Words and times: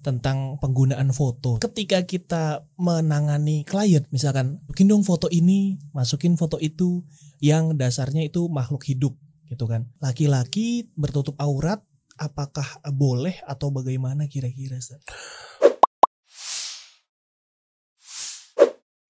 tentang 0.00 0.56
penggunaan 0.60 1.12
foto. 1.12 1.60
Ketika 1.60 2.04
kita 2.08 2.64
menangani 2.80 3.68
klien, 3.68 4.04
misalkan, 4.08 4.64
bikin 4.68 4.88
dong 4.88 5.04
foto 5.04 5.28
ini, 5.28 5.76
masukin 5.92 6.40
foto 6.40 6.56
itu, 6.56 7.04
yang 7.40 7.76
dasarnya 7.76 8.24
itu 8.24 8.48
makhluk 8.48 8.84
hidup, 8.88 9.12
gitu 9.48 9.64
kan. 9.68 9.88
Laki-laki 10.00 10.88
bertutup 10.96 11.36
aurat, 11.36 11.84
apakah 12.20 12.80
boleh 12.92 13.40
atau 13.48 13.72
bagaimana 13.72 14.28
kira-kira? 14.28 14.76
Ustaz? 14.76 15.00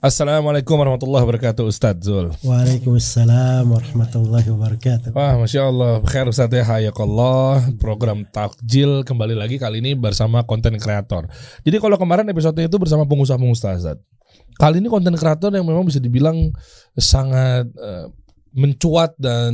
Assalamualaikum 0.01 0.80
warahmatullahi 0.80 1.29
wabarakatuh 1.29 1.61
Ustadz 1.69 2.09
Zul. 2.09 2.33
Waalaikumsalam 2.41 3.69
warahmatullahi 3.69 4.48
wabarakatuh. 4.48 5.12
Wah 5.12 5.37
Masya 5.37 5.69
Allah. 5.69 6.01
Khair 6.09 6.25
Ustadz 6.25 6.57
ya. 6.57 6.65
Hayakallah. 6.65 7.69
Program 7.77 8.25
Takjil 8.25 9.05
kembali 9.05 9.37
lagi 9.37 9.61
kali 9.61 9.84
ini 9.84 9.93
bersama 9.93 10.41
konten 10.48 10.80
kreator. 10.80 11.29
Jadi 11.69 11.77
kalau 11.77 12.01
kemarin 12.01 12.25
episode 12.33 12.57
itu 12.57 12.80
bersama 12.80 13.05
pengusaha-pengusaha 13.05 13.77
Ustadz 13.77 14.01
Kali 14.56 14.80
ini 14.80 14.89
konten 14.89 15.12
kreator 15.20 15.52
yang 15.52 15.69
memang 15.69 15.84
bisa 15.84 16.01
dibilang 16.01 16.48
sangat 16.97 17.69
uh, 17.77 18.09
mencuat 18.56 19.20
dan 19.20 19.53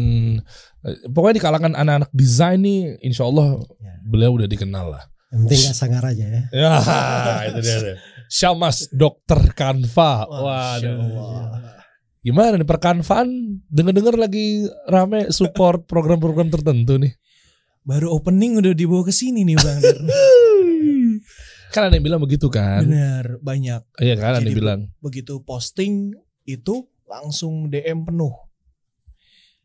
uh, 0.87 0.97
pokoknya 1.11 1.43
di 1.43 1.43
kalangan 1.43 1.75
anak-anak 1.75 2.11
desain 2.15 2.63
nih 2.63 2.95
insya 3.03 3.27
Allah 3.27 3.67
ya. 3.83 3.99
beliau 4.07 4.39
udah 4.39 4.47
dikenal 4.47 4.95
lah. 4.95 5.11
Yang 5.35 5.39
penting 5.43 5.61
gak 5.67 5.75
sangar 5.75 6.03
aja 6.07 6.23
ya. 6.23 6.43
Ya 6.55 6.75
itu 7.51 7.61
dia 7.67 7.99
Syamas 8.27 8.91
Dokter 8.91 9.55
Kanva. 9.55 10.27
Waduh. 10.27 11.63
Gimana 12.27 12.59
nih 12.59 12.67
perkanvan? 12.67 13.29
Dengar-dengar 13.71 14.19
lagi 14.19 14.67
rame 14.91 15.31
support 15.31 15.87
program-program 15.87 16.51
tertentu 16.51 16.99
nih. 16.99 17.15
Baru 17.87 18.19
opening 18.19 18.59
udah 18.59 18.75
dibawa 18.75 19.07
ke 19.07 19.15
sini 19.15 19.47
nih 19.47 19.55
Bang 19.63 19.79
kan 21.77 21.93
ada 21.93 21.95
yang 21.95 22.07
bilang 22.09 22.23
begitu 22.25 22.49
kan? 22.49 22.89
Benar, 22.89 23.37
banyak. 23.45 23.85
Iya 24.01 24.15
kan 24.17 24.41
ada 24.41 24.49
yang 24.49 24.59
bilang. 24.59 24.81
Begitu 24.99 25.45
posting 25.45 26.17
itu 26.49 26.89
langsung 27.05 27.69
DM 27.69 28.09
penuh. 28.09 28.33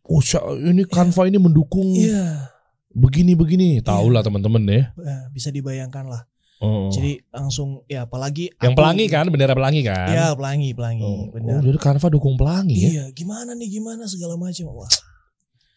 Oh, 0.05 0.21
ini 0.59 0.83
Canva 0.85 1.31
ini 1.31 1.39
mendukung. 1.39 1.87
Iya. 1.95 2.51
Begini-begini, 2.91 3.79
tahu 3.79 4.11
lah 4.11 4.19
iya. 4.19 4.27
teman-teman 4.27 4.63
ya. 4.67 4.83
Bisa 5.31 5.55
dibayangkan 5.55 6.11
lah. 6.11 6.27
Oh. 6.61 6.93
Jadi 6.93 7.17
langsung 7.33 7.81
ya 7.89 8.05
apalagi 8.05 8.53
yang 8.61 8.77
aku, 8.77 8.79
pelangi 8.85 9.05
kan 9.09 9.25
bendera 9.33 9.57
pelangi 9.57 9.81
kan? 9.81 10.13
Iya 10.13 10.27
pelangi 10.37 10.69
pelangi 10.77 11.01
oh. 11.01 11.33
benar. 11.33 11.57
Oh, 11.57 11.65
jadi 11.65 11.77
Canva 11.81 12.07
dukung 12.13 12.37
pelangi 12.37 12.77
iya, 12.77 12.85
ya? 12.85 12.91
Iya 12.93 13.05
gimana 13.17 13.57
nih 13.57 13.81
gimana 13.81 14.05
segala 14.05 14.37
macam 14.37 14.69
wah. 14.69 14.93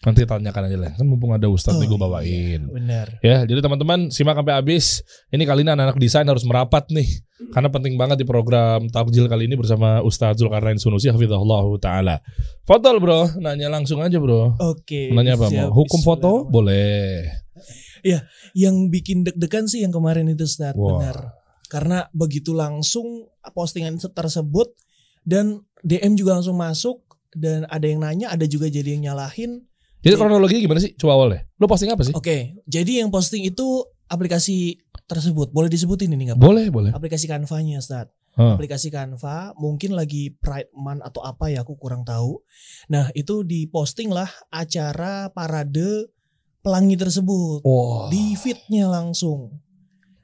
Nanti 0.05 0.20
tanyakan 0.28 0.68
aja 0.68 0.77
lah 0.77 0.92
kan 0.92 1.08
mumpung 1.08 1.32
ada 1.32 1.48
Ustadz 1.48 1.80
oh, 1.80 1.80
nih 1.80 1.88
gue 1.88 1.96
iya, 1.96 2.05
bawain. 2.05 2.60
Iya, 2.60 2.74
benar. 2.77 3.06
Ya 3.24 3.36
jadi 3.48 3.64
teman-teman 3.64 4.12
simak 4.12 4.36
sampai 4.36 4.55
habis. 4.60 5.00
Ini 5.32 5.40
kali 5.48 5.64
ini 5.64 5.72
anak-anak 5.72 5.96
desain 5.96 6.28
harus 6.28 6.44
merapat 6.44 6.84
nih 6.92 7.08
karena 7.56 7.72
penting 7.72 7.96
banget 7.96 8.20
di 8.20 8.28
program 8.28 8.84
takjil 8.92 9.24
kali 9.24 9.48
ini 9.48 9.56
bersama 9.56 10.05
Ustadz 10.05 10.44
Zulkarnain 10.44 10.77
Sunusi 10.77 11.08
hafizahullah 11.08 11.64
taala. 11.80 12.20
Foto 12.68 12.92
bro, 13.00 13.32
nanya 13.40 13.72
langsung 13.72 14.05
aja 14.05 14.20
bro. 14.20 14.52
Oke. 14.60 15.08
Okay, 15.08 15.16
nanya 15.16 15.40
apa 15.40 15.48
mau? 15.48 15.72
Hukum 15.72 16.05
foto 16.05 16.44
boleh. 16.44 17.43
Ya, 18.05 18.28
yang 18.52 18.92
bikin 18.92 19.24
deg-degan 19.24 19.64
sih 19.64 19.80
yang 19.80 19.91
kemarin 19.91 20.28
itu 20.28 20.44
start 20.44 20.77
wow. 20.77 21.00
benar. 21.00 21.16
Karena 21.72 22.05
begitu 22.12 22.52
langsung 22.52 23.27
postingan 23.56 23.96
tersebut 23.96 24.77
dan 25.24 25.64
DM 25.80 26.14
juga 26.14 26.36
langsung 26.36 26.61
masuk 26.61 27.00
dan 27.34 27.64
ada 27.72 27.84
yang 27.88 28.05
nanya, 28.05 28.30
ada 28.30 28.44
juga 28.44 28.69
jadi 28.69 28.94
yang 28.94 29.12
nyalahin. 29.12 29.64
Jadi 30.05 30.14
kronologinya 30.20 30.61
gimana 30.61 30.80
sih? 30.84 30.92
Coba 31.00 31.16
awalnya. 31.16 31.48
Lo 31.56 31.64
posting 31.64 31.88
apa 31.88 32.05
sih? 32.05 32.12
Oke, 32.12 32.24
okay, 32.28 32.41
jadi 32.69 33.00
yang 33.02 33.08
posting 33.08 33.41
itu 33.48 33.88
aplikasi 34.06 34.84
tersebut. 35.08 35.50
Boleh 35.50 35.72
disebutin 35.72 36.12
ini 36.12 36.33
nggak? 36.33 36.41
Boleh, 36.41 36.68
boleh. 36.68 36.92
Aplikasi 36.92 37.24
Canva-nya, 37.24 37.80
Ustaz. 37.80 38.12
Hmm. 38.34 38.58
Aplikasi 38.58 38.91
Canva 38.91 39.55
mungkin 39.55 39.94
lagi 39.94 40.34
Pride 40.34 40.74
Month 40.74 41.06
atau 41.06 41.22
apa 41.22 41.55
ya 41.55 41.62
aku 41.62 41.78
kurang 41.78 42.02
tahu. 42.02 42.42
Nah, 42.91 43.06
itu 43.14 43.46
diposting 43.46 44.11
lah 44.11 44.27
acara 44.51 45.30
parade 45.30 46.11
pelangi 46.64 46.97
tersebut 46.97 47.61
wow. 47.61 48.08
di 48.08 48.33
fitnya 48.41 48.89
langsung. 48.89 49.52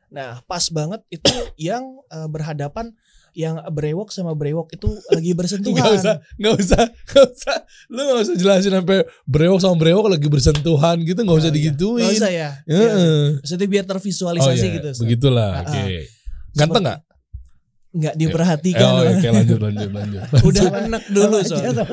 Nah 0.09 0.41
pas 0.49 0.65
banget 0.73 1.05
itu 1.12 1.28
yang 1.71 2.01
uh, 2.09 2.27
berhadapan 2.27 2.97
yang 3.31 3.62
brewok 3.71 4.11
sama 4.11 4.34
brewok 4.34 4.75
itu 4.75 4.91
lagi 5.15 5.31
bersentuhan. 5.39 5.78
Gak 5.78 5.95
usah, 6.03 6.15
gak 6.34 6.55
usah, 6.59 6.84
gak 7.06 7.25
usah. 7.31 7.59
Lu 7.87 8.01
gak 8.03 8.19
usah 8.27 8.34
jelasin 8.34 8.73
sampai 8.75 9.06
brewok 9.23 9.62
sama 9.62 9.77
brewok 9.78 10.11
lagi 10.11 10.27
bersentuhan 10.27 10.99
gitu, 11.06 11.23
gak 11.23 11.39
usah 11.39 11.53
oh, 11.53 11.55
digituin. 11.55 12.11
Gak 12.11 12.19
usah 12.19 12.31
ya. 12.33 12.51
ya. 12.67 12.75
ya. 12.75 13.39
Maksudnya 13.39 13.69
biar 13.71 13.84
tervisualisasi 13.87 14.51
oh, 14.51 14.67
iya. 14.67 14.77
gitu. 14.83 14.91
Begitulah. 15.07 15.51
Oke. 15.62 15.71
Okay. 15.71 16.03
Ganteng 16.59 16.83
gak? 16.91 16.99
Nggak 17.91 18.15
diperhatikan. 18.15 18.87
Oh, 18.87 19.03
oke 19.03 19.19
okay, 19.19 19.31
lanjut 19.34 19.59
lanjut 19.59 19.91
lanjut. 19.91 20.23
Udah 20.49 20.65
enak 20.87 21.05
dulu 21.11 21.37
soalnya. 21.43 21.84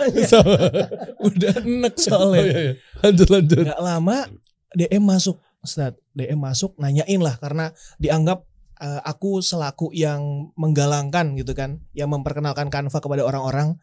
Udah 1.27 1.53
enak 1.65 1.93
soalnya. 1.97 2.41
Oh, 2.41 2.45
iya, 2.45 2.59
iya. 2.61 2.73
Lanjut 3.01 3.27
lanjut. 3.33 3.63
Gak 3.65 3.81
lama 3.81 4.17
DM 4.77 5.03
masuk, 5.03 5.37
Ustaz. 5.65 5.97
DM 6.13 6.37
masuk 6.37 6.77
nanyain 6.77 7.21
lah 7.21 7.35
karena 7.41 7.73
dianggap 7.97 8.45
uh, 8.77 9.01
aku 9.01 9.41
selaku 9.41 9.89
yang 9.93 10.53
menggalangkan 10.53 11.33
gitu 11.33 11.57
kan, 11.57 11.81
yang 11.97 12.13
memperkenalkan 12.13 12.69
Canva 12.69 12.99
kepada 13.01 13.25
orang-orang. 13.25 13.77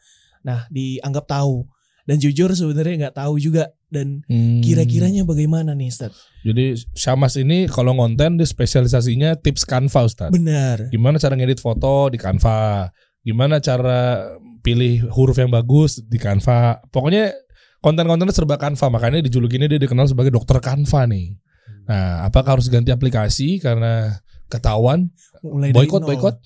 Nah, 0.46 0.70
dianggap 0.70 1.26
tahu. 1.26 1.66
Dan 2.04 2.20
jujur 2.20 2.52
sebenarnya 2.52 3.08
nggak 3.08 3.16
tahu 3.16 3.40
juga 3.40 3.72
dan 3.88 4.20
hmm. 4.28 4.60
kira-kiranya 4.60 5.24
bagaimana 5.24 5.72
nih 5.72 5.88
Ustaz? 5.88 6.12
Jadi 6.44 6.76
Syamas 6.92 7.40
ini 7.40 7.64
kalau 7.64 7.96
ngonten 7.96 8.36
di 8.36 8.44
spesialisasinya 8.44 9.40
tips 9.40 9.64
Canva 9.64 10.04
Ustaz. 10.04 10.28
Benar. 10.28 10.92
Gimana 10.92 11.16
cara 11.16 11.32
ngedit 11.32 11.64
foto 11.64 12.12
di 12.12 12.20
Canva? 12.20 12.92
Gimana 13.24 13.56
cara 13.64 14.20
pilih 14.60 15.08
huruf 15.16 15.40
yang 15.40 15.48
bagus 15.48 16.04
di 16.04 16.20
Canva? 16.20 16.84
Pokoknya 16.92 17.32
konten-kontennya 17.80 18.36
serba 18.36 18.60
Canva, 18.60 18.92
makanya 18.92 19.24
dijulukinnya 19.24 19.68
dia 19.72 19.80
dikenal 19.80 20.04
sebagai 20.04 20.32
dokter 20.32 20.60
Canva 20.60 21.08
nih. 21.08 21.40
Nah, 21.84 22.24
apakah 22.28 22.60
harus 22.60 22.72
ganti 22.72 22.92
aplikasi 22.92 23.60
karena 23.60 24.20
ketahuan? 24.48 25.12
Mulai 25.44 25.72
boykot, 25.72 26.04
boykot? 26.04 26.36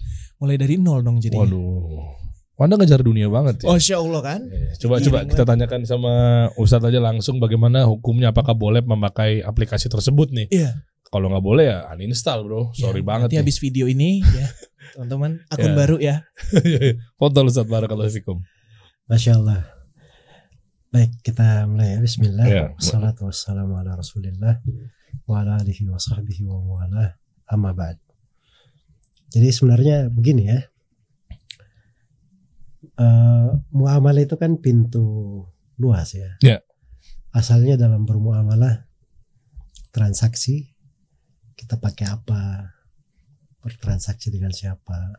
Mulai 0.42 0.54
dari 0.58 0.78
nol 0.78 1.02
dong 1.02 1.18
jadi. 1.22 1.34
Waduh. 1.34 2.17
Wanda 2.58 2.74
ngejar 2.74 3.06
dunia 3.06 3.30
banget 3.30 3.62
ya. 3.62 3.70
Oh, 3.70 3.78
Insya 3.78 4.02
Allah 4.02 4.18
kan. 4.18 4.40
Iya, 4.50 4.74
coba 4.82 4.98
coba 4.98 5.18
kita 5.30 5.44
tanyakan 5.46 5.86
sama 5.86 6.12
Ustadz 6.58 6.90
aja 6.90 6.98
langsung 6.98 7.38
bagaimana 7.38 7.86
hukumnya 7.86 8.34
apakah 8.34 8.50
boleh 8.50 8.82
memakai 8.82 9.46
aplikasi 9.46 9.86
tersebut 9.86 10.34
nih. 10.34 10.50
Iya. 10.50 10.82
Kalau 11.06 11.30
nggak 11.30 11.44
boleh 11.46 11.70
ya 11.70 11.86
uninstall 11.94 12.42
bro. 12.42 12.74
Iya, 12.74 12.82
Sorry 12.82 13.00
ya, 13.00 13.06
banget. 13.06 13.26
Nanti 13.30 13.38
habis 13.38 13.62
video 13.62 13.86
ini 13.86 14.26
ya 14.26 14.50
teman-teman 14.98 15.38
akun 15.46 15.70
ya. 15.70 15.76
baru 15.78 15.96
ya. 16.02 16.16
Iya, 16.66 16.98
Foto 17.14 17.46
Ustadz 17.46 17.70
Barakallahu 17.70 18.10
Fikum. 18.10 18.42
Masya 19.06 19.38
Allah. 19.38 19.62
Baik 20.90 21.14
kita 21.22 21.62
mulai 21.70 21.94
ya. 21.94 21.98
Bismillah. 22.02 22.46
Ya. 22.50 22.64
Wassalatu 22.74 23.30
wassalamu 23.30 23.78
ala 23.78 23.94
rasulillah. 23.94 24.58
Wa 25.30 25.46
ala 25.46 25.62
alihi 25.62 25.86
wa 25.86 26.02
sahbihi 26.02 26.42
wa 26.42 26.58
wala. 26.58 27.14
Amma 27.46 27.70
ba'd. 27.70 28.02
Jadi 29.30 29.46
sebenarnya 29.54 30.10
begini 30.10 30.50
ya 30.50 30.58
uh, 32.98 33.48
muamalah 33.70 34.22
itu 34.22 34.34
kan 34.34 34.58
pintu 34.58 35.46
luas 35.78 36.12
ya. 36.12 36.34
Yeah. 36.42 36.60
Asalnya 37.30 37.78
dalam 37.78 38.02
bermuamalah 38.04 38.88
transaksi 39.94 40.74
kita 41.58 41.78
pakai 41.78 42.06
apa, 42.06 42.74
bertransaksi 43.62 44.30
dengan 44.30 44.54
siapa, 44.54 45.18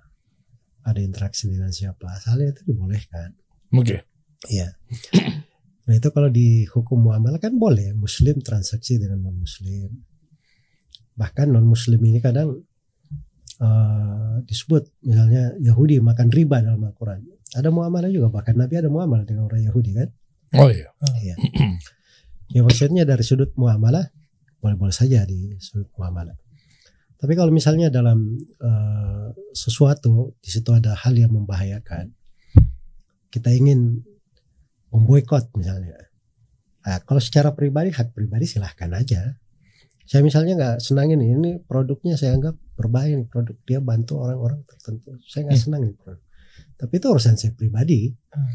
ada 0.88 1.00
interaksi 1.04 1.52
dengan 1.52 1.72
siapa, 1.72 2.16
asalnya 2.16 2.56
itu 2.56 2.72
dibolehkan. 2.72 3.36
Oke. 3.76 3.84
Okay. 3.84 4.00
Iya. 4.48 4.70
Nah 5.90 5.98
itu 5.98 6.14
kalau 6.14 6.30
di 6.30 6.70
hukum 6.70 7.02
muamalah 7.02 7.42
kan 7.42 7.58
boleh 7.58 7.98
muslim 7.98 8.46
transaksi 8.46 9.02
dengan 9.02 9.26
non 9.26 9.42
muslim. 9.42 9.90
Bahkan 11.18 11.50
non 11.50 11.66
muslim 11.66 11.98
ini 12.06 12.22
kadang 12.22 12.62
uh, 13.58 14.38
disebut 14.46 14.86
misalnya 15.02 15.58
Yahudi 15.58 15.98
makan 15.98 16.30
riba 16.30 16.62
dalam 16.62 16.86
Al-Quran 16.86 17.26
ada 17.58 17.70
muamalah 17.74 18.10
juga 18.14 18.30
bahkan 18.30 18.54
Nabi 18.54 18.78
ada 18.78 18.90
muamalah 18.92 19.26
dengan 19.26 19.50
orang 19.50 19.62
Yahudi 19.66 19.92
kan? 19.98 20.10
Oh 20.58 20.70
iya. 20.70 20.90
Iya. 21.22 21.36
Ya 22.50 22.66
maksudnya 22.66 23.06
dari 23.06 23.22
sudut 23.22 23.54
muamalah 23.54 24.10
boleh-boleh 24.58 24.90
saja 24.90 25.22
di 25.22 25.54
sudut 25.62 25.86
muamalah. 25.94 26.34
Tapi 27.22 27.38
kalau 27.38 27.54
misalnya 27.54 27.94
dalam 27.94 28.42
uh, 28.42 29.30
sesuatu 29.54 30.34
di 30.42 30.50
situ 30.50 30.74
ada 30.74 30.98
hal 30.98 31.14
yang 31.14 31.30
membahayakan 31.30 32.10
kita 33.30 33.54
ingin 33.54 34.02
memboikot 34.90 35.54
misalnya. 35.54 36.10
Nah, 36.82 36.98
kalau 37.06 37.22
secara 37.22 37.54
pribadi 37.54 37.94
hak 37.94 38.18
pribadi 38.18 38.50
silahkan 38.50 38.90
aja. 38.98 39.38
Saya 40.10 40.26
misalnya 40.26 40.58
nggak 40.58 40.78
senang 40.82 41.14
ini 41.14 41.38
ini 41.38 41.52
produknya 41.62 42.18
saya 42.18 42.34
anggap 42.34 42.58
berbahaya 42.74 43.14
nih 43.14 43.30
produk 43.30 43.54
dia 43.62 43.78
bantu 43.78 44.18
orang-orang 44.26 44.66
tertentu. 44.66 45.14
Saya 45.22 45.46
nggak 45.46 45.60
hmm. 45.62 45.66
senang 45.70 45.82
ini 45.86 45.94
produk 45.94 46.29
tapi 46.80 47.04
itu 47.04 47.12
urusan 47.12 47.36
saya 47.36 47.52
pribadi. 47.52 48.08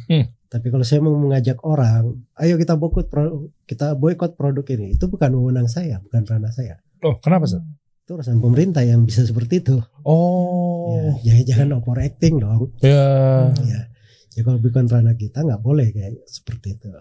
Hmm. 0.08 0.24
Tapi 0.48 0.72
kalau 0.72 0.86
saya 0.86 1.04
mau 1.04 1.12
mengajak 1.12 1.60
orang, 1.60 2.24
ayo 2.40 2.56
kita 2.56 2.80
boikot 2.80 3.12
produk, 3.12 3.52
kita 3.68 3.92
boikot 4.00 4.32
produk 4.38 4.64
ini, 4.72 4.96
itu 4.96 5.04
bukan 5.12 5.36
wewenang 5.36 5.68
saya, 5.68 6.00
bukan 6.00 6.24
ranah 6.24 6.54
saya. 6.54 6.80
Oh, 7.04 7.20
kenapa 7.20 7.44
sih? 7.44 7.60
itu 8.04 8.20
urusan 8.20 8.36
pemerintah 8.36 8.84
yang 8.84 9.00
bisa 9.08 9.24
seperti 9.24 9.64
itu. 9.64 9.80
Oh. 10.04 11.16
Ya, 11.24 11.40
jangan 11.40 11.80
overacting 11.80 12.36
dong. 12.36 12.76
Ya. 12.84 13.48
Ya, 13.64 13.88
ya 14.36 14.40
kalau 14.44 14.60
bukan 14.60 14.84
ranah 14.84 15.16
kita 15.16 15.40
nggak 15.40 15.64
boleh 15.64 15.88
kayak 15.88 16.20
seperti 16.28 16.76
itu. 16.76 16.92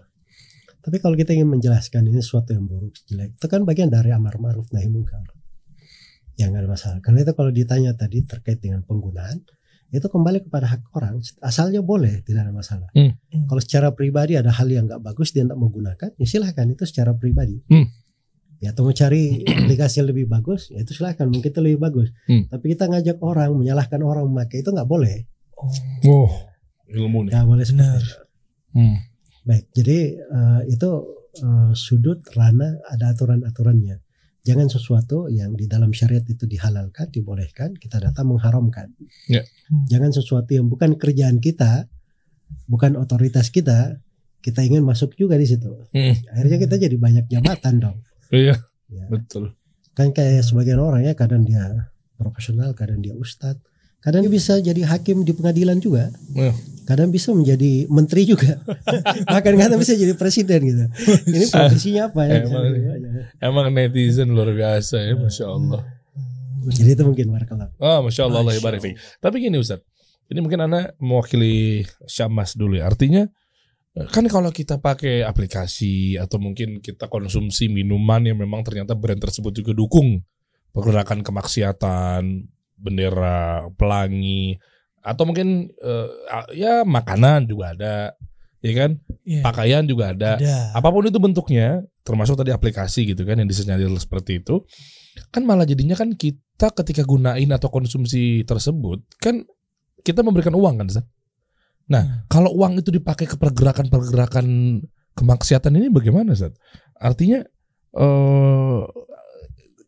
Tapi 0.79 1.03
kalau 1.03 1.19
kita 1.19 1.35
ingin 1.35 1.51
menjelaskan 1.51 2.07
ini 2.07 2.23
sesuatu 2.23 2.55
yang 2.55 2.71
buruk, 2.71 2.95
jelek, 3.03 3.35
itu 3.35 3.47
kan 3.51 3.67
bagian 3.67 3.91
dari 3.91 4.15
amar 4.15 4.39
ma'ruf 4.39 4.71
nahi 4.71 4.87
mungkar. 4.87 5.27
Ya 6.39 6.47
nggak 6.47 6.63
ada 6.63 6.71
masalah. 6.71 6.99
Karena 7.03 7.27
itu 7.27 7.35
kalau 7.35 7.51
ditanya 7.51 7.91
tadi 7.99 8.23
terkait 8.23 8.63
dengan 8.63 8.87
penggunaan, 8.87 9.43
itu 9.89 10.07
kembali 10.07 10.45
kepada 10.45 10.69
hak 10.69 10.93
orang. 10.93 11.19
Asalnya 11.41 11.81
boleh, 11.81 12.21
tidak 12.23 12.49
ada 12.49 12.53
masalah. 12.53 12.89
Hmm. 12.93 13.13
Kalau 13.49 13.61
secara 13.61 13.89
pribadi 13.91 14.37
ada 14.37 14.49
hal 14.49 14.69
yang 14.69 14.85
nggak 14.85 15.01
bagus 15.01 15.33
dia 15.33 15.43
tidak 15.45 15.59
menggunakan, 15.59 16.09
ya 16.17 16.25
silahkan 16.25 16.65
itu 16.69 16.83
secara 16.85 17.11
pribadi. 17.17 17.61
Hmm. 17.69 17.89
Ya 18.63 18.71
atau 18.71 18.87
mau 18.87 18.95
cari 18.95 19.43
aplikasi 19.43 20.01
yang 20.01 20.09
lebih 20.15 20.25
bagus, 20.31 20.71
ya 20.71 20.81
itu 20.81 20.95
silahkan 20.95 21.27
mungkin 21.27 21.51
itu 21.51 21.61
lebih 21.61 21.79
bagus. 21.83 22.07
Hmm. 22.29 22.47
Tapi 22.47 22.65
kita 22.77 22.87
ngajak 22.87 23.17
orang, 23.19 23.51
menyalahkan 23.57 23.99
orang 23.99 24.23
memakai 24.29 24.63
itu 24.63 24.69
nggak 24.71 24.87
boleh. 24.87 25.27
Oh. 26.07 26.31
Ilmu 26.93 27.27
nih. 27.27 27.31
Nggak 27.33 27.45
boleh 27.47 27.65
Benar. 27.65 28.03
Hmm. 28.73 28.97
Baik, 29.43 29.65
jadi 29.75 29.97
eh, 30.19 30.61
itu 30.71 30.89
eh, 31.37 31.71
sudut 31.75 32.19
ranah 32.33 32.79
ada 32.87 33.11
aturan-aturannya. 33.11 34.02
Jangan 34.43 34.67
sesuatu 34.67 35.31
yang 35.31 35.55
di 35.55 35.71
dalam 35.71 35.95
syariat 35.95 36.23
itu 36.27 36.43
dihalalkan, 36.43 37.07
dibolehkan, 37.07 37.79
kita 37.79 38.03
datang 38.03 38.27
mengharamkan. 38.27 38.91
Ya. 39.31 39.39
Jangan 39.87 40.11
sesuatu 40.11 40.51
yang 40.51 40.67
bukan 40.67 40.99
kerjaan 40.99 41.39
kita, 41.39 41.87
bukan 42.67 42.99
otoritas 42.99 43.47
kita, 43.47 44.03
kita 44.43 44.59
ingin 44.67 44.83
masuk 44.83 45.15
juga 45.15 45.39
di 45.39 45.47
situ. 45.47 45.87
Hmm. 45.95 46.11
Akhirnya 46.35 46.59
kita 46.59 46.75
jadi 46.75 46.95
banyak 46.99 47.25
jabatan 47.31 47.73
dong. 47.79 47.97
Iya, 48.35 48.59
Ya. 48.91 49.07
betul. 49.07 49.55
Kan 49.95 50.11
kayak 50.11 50.43
sebagian 50.43 50.83
orang 50.83 51.07
ya, 51.07 51.15
kadang 51.15 51.47
dia 51.47 51.87
profesional, 52.19 52.75
kadang 52.75 52.99
dia 52.99 53.15
ustadz, 53.15 53.63
kadang 54.03 54.27
bisa 54.27 54.59
jadi 54.59 54.83
hakim 54.83 55.23
di 55.23 55.31
pengadilan 55.31 55.79
juga. 55.79 56.11
Ya. 56.35 56.51
kadang 56.83 57.15
bisa 57.15 57.31
menjadi 57.31 57.87
menteri 57.87 58.27
juga 58.27 58.59
bahkan 59.31 59.55
kadang 59.55 59.79
bisa 59.79 59.95
jadi 59.95 60.19
presiden 60.19 60.59
gitu 60.67 60.83
ini 61.31 61.47
profesinya 61.47 62.11
apa 62.11 62.27
ya 62.27 62.43
Emang. 62.43 62.63
Emang 63.39 63.65
netizen 63.71 64.35
luar 64.35 64.51
biasa 64.51 64.99
ya, 64.99 65.15
masya 65.15 65.47
Allah. 65.47 65.79
jadi 66.67 66.99
itu 66.99 67.03
mungkin 67.07 67.31
warkalab 67.31 67.71
Ah, 67.79 68.03
masya 68.03 68.27
Allah, 68.27 68.43
Allah 68.43 68.59
Masya 68.59 68.83
fiik. 68.83 68.95
Tapi 69.23 69.35
gini 69.39 69.63
Ustaz, 69.63 69.79
ini 70.27 70.43
mungkin 70.43 70.59
Anda 70.59 70.91
mewakili 70.99 71.87
Syamas 72.03 72.59
dulu 72.59 72.75
ya. 72.75 72.87
Artinya 72.91 73.31
kan 74.11 74.25
kalau 74.27 74.49
kita 74.49 74.81
pakai 74.81 75.21
aplikasi 75.23 76.19
atau 76.19 76.41
mungkin 76.41 76.81
kita 76.81 77.07
konsumsi 77.07 77.69
minuman 77.69 78.25
yang 78.25 78.35
memang 78.35 78.59
ternyata 78.65 78.91
brand 78.91 79.21
tersebut 79.21 79.53
juga 79.53 79.71
dukung 79.71 80.19
pergerakan 80.73 81.21
kemaksiatan, 81.21 82.23
bendera, 82.77 83.67
pelangi, 83.75 84.57
atau 85.03 85.23
mungkin 85.27 85.67
eh, 85.69 86.09
ya 86.55 86.87
makanan 86.87 87.47
juga 87.47 87.75
ada, 87.75 87.95
ya 88.63 88.73
kan? 88.73 88.91
Iya. 89.27 89.41
Pakaian 89.43 89.83
juga 89.83 90.15
ada. 90.15 90.39
Ada. 90.39 90.75
Apa 90.75 90.89
pun 90.89 91.03
itu 91.03 91.19
bentuknya, 91.19 91.83
termasuk 92.07 92.39
tadi 92.39 92.55
aplikasi 92.55 93.11
gitu 93.11 93.27
kan 93.27 93.39
yang 93.39 93.47
disenyalir 93.47 93.91
seperti 93.99 94.39
itu, 94.39 94.63
kan 95.29 95.43
malah 95.43 95.67
jadinya 95.67 95.95
kan 95.95 96.15
kita 96.15 96.71
ketika 96.71 97.03
gunain 97.03 97.51
atau 97.51 97.67
konsumsi 97.67 98.47
tersebut 98.47 99.03
kan 99.19 99.43
kita 100.03 100.23
memberikan 100.23 100.55
uang 100.55 100.83
kan, 100.83 100.87
Zat? 100.91 101.07
Nah, 101.87 102.27
kalau 102.31 102.51
uang 102.55 102.79
itu 102.79 102.91
dipakai 102.91 103.27
ke 103.27 103.35
pergerakan-pergerakan 103.35 104.47
kemaksiatan 105.15 105.75
ini 105.75 105.91
bagaimana, 105.91 106.31
Zat? 106.35 106.55
Artinya 106.99 107.43
eh 107.93 108.79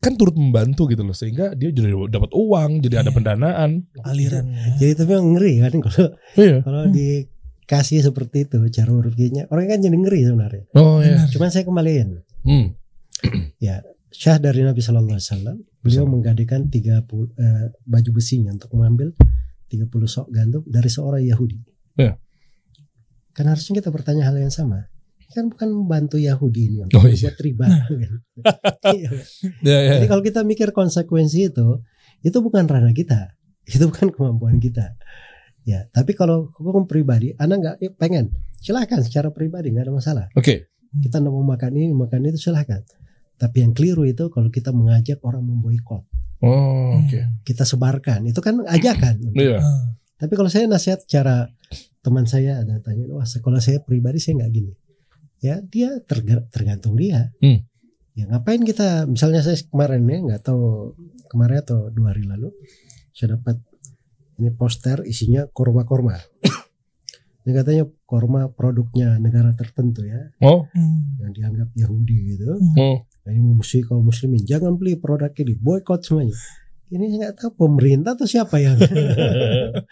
kan 0.06 0.14
turut 0.14 0.38
membantu 0.38 0.86
gitu 0.86 1.02
loh 1.02 1.12
sehingga 1.12 1.58
dia 1.58 1.74
jadi 1.74 1.90
dapat 2.06 2.30
uang, 2.30 2.86
jadi 2.86 3.02
ada 3.02 3.10
Iya. 3.10 3.18
pendanaan. 3.18 3.72
alirannya. 4.06 4.78
jadi 4.78 4.94
tapi 4.94 5.12
yang 5.12 5.28
ngeri 5.34 5.54
kan 5.60 5.74
kalau 5.82 6.06
Iya. 6.38 6.58
kalau 6.62 6.82
Hmm. 6.86 6.94
dikasih 6.94 8.00
seperti 8.00 8.46
itu 8.46 8.62
cara 8.70 8.92
ruginya 8.94 9.50
orang 9.50 9.66
kan 9.66 9.82
jadi 9.82 9.98
ngeri 9.98 10.22
sebenarnya 10.24 10.64
Oh 10.74 11.02
iya. 11.02 11.26
Cuman 11.28 11.50
saya 11.50 11.66
kembaliin 11.66 12.22
Hmm. 12.46 12.78
syah 14.12 14.38
dari 14.38 14.62
Nabi 14.62 14.80
Shallallahu 14.80 15.12
Alaihi 15.12 15.28
Wasallam 15.28 15.58
beliau 15.82 16.06
menggadaikan 16.06 16.70
30 16.70 17.34
eh, 17.36 17.68
baju 17.84 18.10
besinya 18.14 18.54
untuk 18.54 18.72
mengambil 18.72 19.12
30 19.68 19.90
sok 20.06 20.30
gandum 20.30 20.64
dari 20.64 20.88
seorang 20.88 21.20
Yahudi. 21.20 21.60
Ya. 21.98 22.16
Kan 23.34 23.50
harusnya 23.50 23.82
kita 23.82 23.92
bertanya 23.92 24.24
hal 24.24 24.38
yang 24.38 24.54
sama. 24.54 24.88
Kan 25.32 25.50
bukan 25.50 25.70
membantu 25.72 26.16
Yahudi 26.16 26.62
ini 26.68 26.78
untuk 26.84 27.00
Oh, 27.00 27.08
iya. 27.08 27.32
buat 27.32 27.38
riba. 27.40 27.66
kan? 27.66 27.90
Iya. 28.96 29.10
Ya, 29.64 29.78
ya. 29.82 29.92
Jadi 29.98 30.06
kalau 30.08 30.22
kita 30.22 30.42
mikir 30.44 30.70
konsekuensi 30.70 31.50
itu, 31.50 31.82
itu 32.22 32.38
bukan 32.40 32.64
ranah 32.66 32.92
kita, 32.92 33.34
itu 33.76 33.88
bukan 33.88 34.12
kemampuan 34.12 34.60
kita. 34.60 34.94
Ya, 35.66 35.90
tapi 35.90 36.14
kalau 36.14 36.54
hukum 36.56 36.86
pribadi, 36.86 37.34
anda 37.36 37.58
nggak 37.58 37.76
eh, 37.82 37.90
pengen, 37.90 38.30
silahkan 38.62 39.02
secara 39.02 39.34
pribadi 39.34 39.74
nggak 39.74 39.90
ada 39.90 39.94
masalah. 39.94 40.26
Oke. 40.38 40.70
Kita 40.94 41.18
nggak 41.18 41.34
mau 41.34 41.42
makan 41.42 41.72
ini, 41.74 41.90
makan 41.92 42.30
itu 42.30 42.38
silahkan. 42.40 42.86
Tapi 43.36 43.66
yang 43.66 43.74
keliru 43.74 44.06
itu 44.06 44.30
kalau 44.30 44.48
kita 44.48 44.70
mengajak 44.72 45.20
orang 45.26 45.42
memboikot, 45.42 46.06
Oh, 46.40 47.02
oke. 47.02 47.42
kita 47.44 47.66
sebarkan, 47.66 48.30
itu 48.30 48.38
kan 48.40 48.62
ajakan. 48.64 49.18
Iya. 49.36 49.60
Ah. 49.60 49.98
Tapi 50.16 50.32
kalau 50.38 50.48
saya 50.48 50.70
nasihat 50.70 51.02
cara 51.04 51.50
teman 52.00 52.24
saya 52.24 52.62
ada 52.62 52.78
tanya, 52.80 53.10
wah 53.12 53.26
sekolah 53.26 53.58
saya 53.60 53.82
pribadi 53.82 54.22
saya 54.22 54.40
nggak 54.46 54.52
gini. 54.54 54.72
Ya 55.40 55.60
dia 55.62 56.00
terga- 56.02 56.46
tergantung 56.48 56.96
dia. 56.96 57.32
Hmm. 57.40 57.64
Ya 58.14 58.26
ngapain 58.26 58.62
kita, 58.62 59.04
misalnya 59.06 59.40
saya 59.40 59.60
kemarin 59.62 60.04
ya 60.04 60.18
nggak 60.24 60.42
tahu 60.42 60.96
kemarin 61.28 61.60
atau 61.60 61.90
dua 61.90 62.16
hari 62.16 62.24
lalu 62.24 62.48
saya 63.12 63.36
dapat 63.36 63.60
ini 64.36 64.52
poster 64.52 65.04
isinya 65.04 65.48
korma-korma. 65.48 66.16
ini 67.44 67.52
katanya 67.52 67.84
korma 68.04 68.48
produknya 68.50 69.16
negara 69.18 69.52
tertentu 69.52 70.04
ya, 70.04 70.32
Oh, 70.40 70.64
Hmm. 70.72 71.20
yang 71.20 71.32
dianggap 71.32 71.70
Yahudi 71.74 72.18
gitu. 72.34 72.56
oh. 72.56 72.98
Nah, 73.26 73.32
ini 73.32 73.42
memusuhi 73.42 73.82
kaum 73.82 74.02
muslimin, 74.02 74.42
jangan 74.42 74.76
beli 74.76 74.96
produk 74.96 75.34
ini, 75.34 75.54
boykot 75.54 76.02
semuanya. 76.02 76.36
Ini 76.86 77.04
saya 77.06 77.18
nggak 77.20 77.36
tahu 77.36 77.52
pemerintah 77.58 78.14
atau 78.14 78.24
siapa 78.24 78.62
yang 78.62 78.78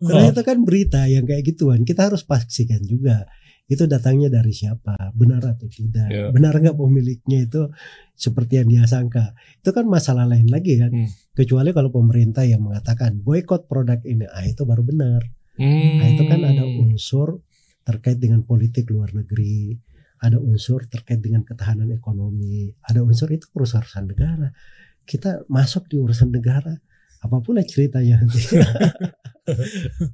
Karena 0.00 0.26
itu 0.30 0.42
kan 0.42 0.58
berita 0.62 1.00
yang 1.04 1.24
kayak 1.24 1.44
gituan. 1.44 1.82
Kita 1.82 2.06
harus 2.06 2.22
pastikan 2.22 2.78
juga 2.80 3.26
itu 3.66 3.82
datangnya 3.90 4.30
dari 4.30 4.54
siapa, 4.54 4.94
benar 5.10 5.42
atau 5.42 5.66
tidak, 5.66 6.06
Ya. 6.06 6.30
benar 6.30 6.54
nggak 6.54 6.78
pemiliknya 6.78 7.50
itu 7.50 7.66
seperti 8.14 8.62
yang 8.62 8.68
dia 8.70 8.84
sangka. 8.86 9.34
Itu 9.58 9.74
kan 9.74 9.90
masalah 9.90 10.22
lain 10.22 10.46
lagi 10.46 10.78
kan. 10.78 10.94
Hmm. 10.94 11.10
Kecuali 11.34 11.74
kalau 11.74 11.90
pemerintah 11.90 12.46
yang 12.46 12.62
mengatakan 12.62 13.18
boykot 13.18 13.66
produk 13.66 13.98
ini, 14.06 14.22
ah 14.30 14.46
itu 14.46 14.62
baru 14.62 14.86
benar. 14.86 15.26
Hmm. 15.58 15.98
Nah 15.98 16.06
itu 16.14 16.22
kan 16.30 16.40
ada 16.46 16.62
unsur 16.62 17.42
terkait 17.82 18.22
dengan 18.22 18.46
politik 18.46 18.86
luar 18.86 19.10
negeri, 19.10 19.74
ada 20.22 20.38
unsur 20.38 20.86
terkait 20.86 21.18
dengan 21.18 21.42
ketahanan 21.42 21.90
ekonomi, 21.90 22.70
ada 22.86 23.02
unsur 23.02 23.34
itu 23.34 23.50
urusan 23.50 23.82
negara. 24.06 24.54
Kita 25.02 25.42
masuk 25.50 25.90
di 25.90 25.98
urusan 25.98 26.30
negara, 26.30 26.70
apa 27.18 27.36
pun 27.42 27.58
ceritanya. 27.66 28.22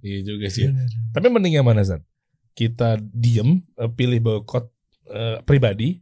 Iya 0.05 0.21
juga 0.29 0.53
sih. 0.53 0.69
Tapi 1.17 1.27
mending 1.33 1.57
yang 1.57 1.65
mana 1.65 1.81
Zat? 1.81 2.05
Kita 2.53 3.01
diem, 3.01 3.61
eh, 3.81 3.91
pilih 3.91 4.21
boykot 4.21 4.65
eh, 5.13 5.39
pribadi, 5.43 5.97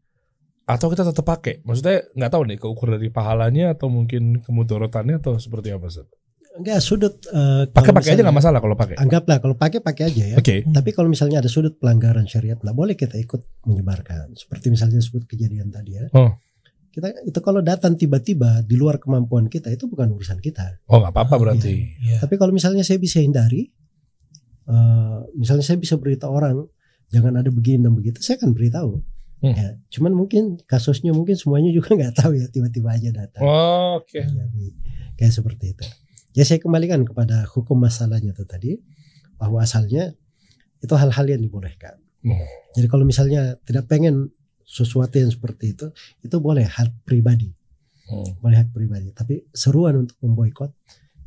atau 0.71 0.87
kita 0.87 1.02
tetap 1.02 1.26
pakai? 1.26 1.66
Maksudnya 1.66 2.07
nggak 2.14 2.30
tahu 2.30 2.42
nih 2.47 2.59
keukur 2.62 2.88
dari 2.95 3.11
pahalanya 3.11 3.75
atau 3.75 3.90
mungkin 3.90 4.38
kemudorotannya 4.38 5.19
atau 5.19 5.35
seperti 5.42 5.75
apa 5.75 5.90
Zat? 5.90 6.07
Enggak 6.50 6.83
sudut 6.83 7.14
eh, 7.30 7.66
Pakai 7.71 7.95
pakai 7.95 8.11
aja 8.14 8.23
nggak 8.23 8.38
masalah 8.38 8.59
kalau 8.62 8.78
pakai. 8.78 8.95
Anggaplah 8.99 9.38
kalau 9.42 9.54
pakai 9.59 9.83
pakai 9.83 10.04
aja 10.11 10.25
ya. 10.35 10.37
Oke. 10.38 10.62
Tapi 10.66 10.90
kalau 10.95 11.11
misalnya 11.11 11.42
ada 11.42 11.50
sudut 11.50 11.75
pelanggaran 11.78 12.26
syariat, 12.26 12.59
nggak 12.59 12.76
boleh 12.76 12.95
kita 12.95 13.19
ikut 13.19 13.66
menyebarkan. 13.66 14.35
Seperti 14.38 14.71
misalnya 14.71 15.02
disebut 15.02 15.26
kejadian 15.26 15.75
tadi 15.75 15.99
ya. 15.99 16.07
Oh. 16.14 16.38
Kita 16.90 17.07
itu 17.23 17.38
kalau 17.38 17.62
datang 17.62 17.95
tiba-tiba 17.95 18.66
di 18.66 18.75
luar 18.75 18.99
kemampuan 18.99 19.47
kita 19.47 19.71
itu 19.71 19.87
bukan 19.87 20.11
urusan 20.11 20.42
kita. 20.42 20.83
Oh 20.90 21.02
nggak 21.02 21.14
apa-apa 21.14 21.35
berarti. 21.38 21.99
Iya. 22.02 22.19
Tapi 22.23 22.35
kalau 22.35 22.50
misalnya 22.50 22.83
saya 22.83 22.99
bisa 22.99 23.23
hindari, 23.23 23.71
eh, 24.70 25.18
misalnya 25.34 25.66
saya 25.66 25.78
bisa 25.82 25.98
beritahu 25.98 26.30
orang 26.30 26.70
jangan 27.10 27.42
ada 27.42 27.50
begini 27.50 27.82
dan 27.82 27.92
begitu, 27.98 28.22
saya 28.22 28.38
akan 28.38 28.54
beritahu. 28.54 29.02
Hmm. 29.40 29.56
Ya, 29.56 29.68
cuman 29.88 30.12
mungkin 30.12 30.60
kasusnya 30.68 31.10
mungkin 31.16 31.34
semuanya 31.34 31.72
juga 31.74 31.92
nggak 31.98 32.14
tahu 32.22 32.38
ya 32.38 32.46
tiba-tiba 32.52 32.94
aja 32.94 33.10
datang. 33.10 33.42
Oh, 33.42 33.98
Oke. 33.98 34.22
Jadi 34.22 34.66
kayak 35.18 35.32
seperti 35.32 35.74
itu. 35.74 35.84
Ya 36.36 36.46
saya 36.46 36.62
kembalikan 36.62 37.02
kepada 37.02 37.42
hukum 37.50 37.74
masalahnya 37.82 38.30
itu 38.30 38.44
tadi 38.46 38.78
bahwa 39.40 39.64
asalnya 39.64 40.14
itu 40.78 40.94
hal-hal 40.94 41.26
yang 41.26 41.42
dibolehkan. 41.42 41.98
Hmm. 42.22 42.46
Jadi 42.76 42.86
kalau 42.86 43.02
misalnya 43.08 43.56
tidak 43.66 43.88
pengen 43.90 44.30
sesuatu 44.62 45.18
yang 45.18 45.32
seperti 45.34 45.74
itu, 45.74 45.90
itu 46.22 46.36
boleh 46.38 46.62
hak 46.62 47.02
pribadi, 47.02 47.50
Hmm. 48.06 48.38
boleh 48.38 48.62
hak 48.62 48.70
pribadi. 48.70 49.10
Tapi 49.10 49.50
seruan 49.50 50.06
untuk 50.06 50.14
memboikot 50.22 50.70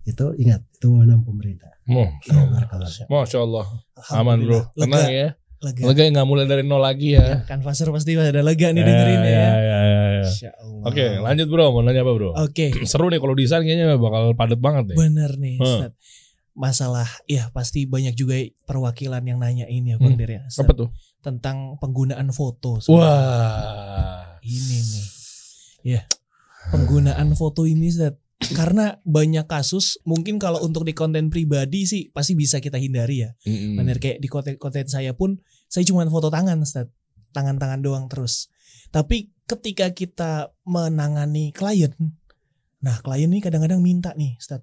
itu 0.03 0.25
ingat 0.35 0.61
itu 0.69 0.87
wewenang 0.89 1.21
pemerintah. 1.21 1.71
Oh, 1.85 2.07
Barakallah. 2.25 2.87
Masya 3.05 3.39
Allah. 3.39 3.65
Aman 4.11 4.39
bro. 4.41 4.59
Tenang 4.73 5.07
ya. 5.07 5.29
lega. 5.59 5.81
Lega 5.81 6.03
nggak 6.11 6.27
mulai 6.27 6.43
dari 6.43 6.61
nol 6.61 6.79
lagi 6.79 7.15
ya. 7.15 7.43
Kan 7.43 7.59
Faser 7.59 7.87
pasti 7.87 8.13
ada 8.13 8.39
lega 8.39 8.67
nih 8.69 8.79
dengerin 8.79 9.21
ya. 9.21 9.31
ya, 9.31 9.47
ya, 9.55 9.79
ya, 9.79 10.03
ya. 10.19 10.51
Oke, 10.83 11.05
lanjut 11.17 11.47
bro. 11.47 11.71
Mau 11.71 11.79
nanya 11.79 12.03
apa 12.03 12.11
bro? 12.11 12.35
Oke, 12.37 12.71
Seru 12.89 13.07
nih 13.07 13.17
kalau 13.17 13.31
desain 13.31 13.63
kayaknya 13.63 13.95
bakal 13.95 14.31
padat 14.33 14.59
banget 14.59 14.91
nih. 14.91 14.97
bener 14.97 15.31
nih 15.35 15.55
Hmm. 15.55 15.63
Ustaz. 15.63 15.91
Masalah 16.53 17.09
ya 17.25 17.49
pasti 17.49 17.83
banyak 17.83 18.13
juga 18.13 18.37
perwakilan 18.63 19.23
yang 19.23 19.39
nanyain 19.39 19.83
ya 19.83 19.95
Bang 19.97 20.13
Hmm. 20.13 20.21
Ya. 20.21 20.43
Ustaz. 20.45 20.61
Apa 20.61 20.71
tuh? 20.73 20.89
Tentang 21.19 21.79
penggunaan 21.79 22.27
foto. 22.29 22.77
Ustaz. 22.77 22.91
Wah. 22.91 24.39
Ini 24.39 24.77
nih. 24.79 25.05
Ya. 25.85 26.01
Penggunaan 26.69 27.31
foto 27.33 27.63
ini 27.63 27.87
Ustaz. 27.87 28.19
Karena 28.51 28.99
banyak 29.07 29.47
kasus 29.47 30.03
mungkin 30.03 30.35
kalau 30.35 30.59
untuk 30.59 30.83
di 30.83 30.91
konten 30.91 31.31
pribadi 31.31 31.87
sih 31.87 32.11
pasti 32.11 32.35
bisa 32.35 32.59
kita 32.59 32.75
hindari 32.75 33.23
ya. 33.23 33.31
Mm-mm. 33.47 33.79
Bener 33.79 33.97
kayak 34.03 34.19
di 34.19 34.27
konten-konten 34.27 34.91
saya 34.91 35.15
pun 35.15 35.39
saya 35.71 35.87
cuma 35.87 36.03
foto 36.11 36.27
tangan 36.27 36.59
Ustaz. 36.59 36.91
Tangan-tangan 37.31 37.79
doang 37.79 38.05
terus. 38.11 38.51
Tapi 38.93 39.31
ketika 39.47 39.89
kita 39.95 40.53
menangani 40.67 41.49
klien, 41.55 41.95
nah 42.83 42.99
klien 43.01 43.31
ini 43.31 43.41
kadang-kadang 43.41 43.81
minta 43.81 44.13
nih 44.13 44.37
Ustaz. 44.37 44.61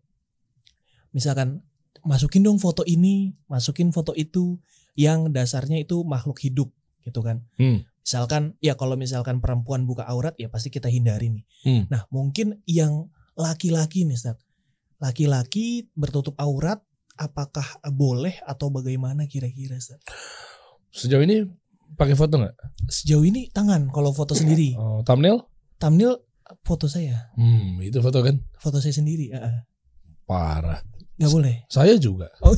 Misalkan 1.10 1.64
masukin 2.04 2.46
dong 2.46 2.62
foto 2.62 2.86
ini, 2.86 3.34
masukin 3.50 3.90
foto 3.90 4.14
itu 4.14 4.60
yang 4.94 5.32
dasarnya 5.34 5.82
itu 5.82 6.04
makhluk 6.06 6.38
hidup 6.42 6.70
gitu 7.02 7.20
kan. 7.24 7.42
Hmm. 7.58 7.82
Misalkan 8.00 8.58
ya 8.58 8.74
kalau 8.74 8.96
misalkan 8.96 9.38
perempuan 9.38 9.84
buka 9.84 10.08
aurat 10.08 10.34
ya 10.38 10.50
pasti 10.50 10.72
kita 10.72 10.88
hindari 10.90 11.30
nih. 11.30 11.44
Hmm. 11.66 11.82
Nah, 11.90 12.06
mungkin 12.10 12.62
yang 12.66 13.12
laki-laki 13.40 14.04
nih 14.04 14.14
Ustaz. 14.14 14.36
Laki-laki 15.00 15.88
bertutup 15.96 16.36
aurat 16.36 16.84
apakah 17.16 17.64
boleh 17.88 18.36
atau 18.44 18.68
bagaimana 18.68 19.24
kira-kira 19.24 19.80
Ustaz? 19.80 20.00
Sejauh 20.92 21.24
ini 21.24 21.48
pakai 21.96 22.12
foto 22.12 22.36
nggak? 22.36 22.54
Sejauh 22.86 23.24
ini 23.24 23.48
tangan 23.48 23.88
kalau 23.88 24.12
foto 24.12 24.36
sendiri. 24.36 24.76
Oh, 24.76 25.00
thumbnail? 25.00 25.40
Thumbnail 25.80 26.20
foto 26.60 26.90
saya, 26.90 27.30
Hmm, 27.38 27.78
itu 27.80 28.02
foto 28.02 28.20
kan? 28.20 28.36
foto 28.58 28.82
saya 28.82 28.92
sendiri. 28.92 29.30
Uh, 29.30 29.62
Parah. 30.26 30.82
Nggak 31.20 31.30
boleh. 31.30 31.54
Saya 31.68 31.94
juga. 32.00 32.32
Oh. 32.40 32.56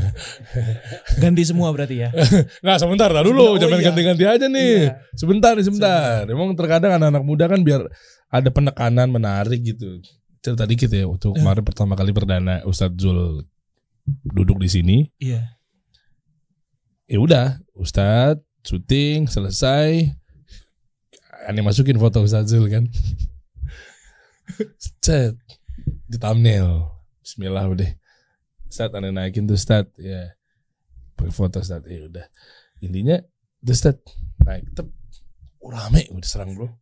Ganti 1.22 1.44
semua 1.44 1.68
berarti 1.76 2.00
ya. 2.00 2.08
Nggak 2.64 2.78
sebentar 2.80 3.12
lah 3.12 3.20
dulu, 3.20 3.54
Oh, 3.54 3.56
jangan 3.60 3.78
iya. 3.78 3.86
ganti-ganti 3.92 4.24
aja 4.24 4.46
nih. 4.48 4.88
Iya. 4.88 4.92
Sebentar 5.12 5.52
nih, 5.52 5.64
sebentar. 5.68 6.24
Emang 6.24 6.56
terkadang 6.56 6.96
anak-anak 6.96 7.20
muda 7.20 7.44
kan 7.46 7.60
biar 7.60 7.84
ada 8.32 8.48
penekanan 8.48 9.12
menarik 9.12 9.60
gitu. 9.60 10.00
Cerita 10.40 10.64
dikit 10.64 10.88
ya, 10.88 11.04
waktu 11.04 11.28
Eh. 11.28 11.36
kemarin 11.36 11.60
pertama 11.60 11.92
kali 11.92 12.16
perdana 12.16 12.64
Ustadz 12.64 12.96
Zul 12.96 13.44
duduk 14.24 14.56
di 14.56 14.68
sini. 14.72 14.96
Iya. 15.20 15.44
Ya 17.04 17.18
udah, 17.20 17.60
Ustadz 17.76 18.40
syuting 18.64 19.28
selesai. 19.28 20.16
Aneh 21.44 21.60
masukin 21.60 22.00
foto 22.00 22.24
Ustadz 22.24 22.48
Zul 22.48 22.72
kan. 22.72 22.88
Cet 25.04 25.36
di 26.08 26.16
thumbnail. 26.16 26.88
Bismillah 27.30 27.62
udah. 27.70 27.86
Ustadz 28.66 28.98
aneh 28.98 29.14
naikin 29.14 29.46
tuh 29.46 29.54
Ustadz 29.54 29.94
ya. 30.02 30.34
Pakai 31.14 31.30
foto 31.30 31.62
Ustadz 31.62 31.86
ya 31.86 32.10
udah. 32.10 32.26
Intinya 32.82 33.22
tuh 33.62 33.70
Ustadz 33.70 34.02
naik 34.42 34.66
tep. 34.74 34.90
Oh, 35.62 35.70
rame 35.70 36.10
udah 36.10 36.26
serang 36.26 36.58
bro. 36.58 36.74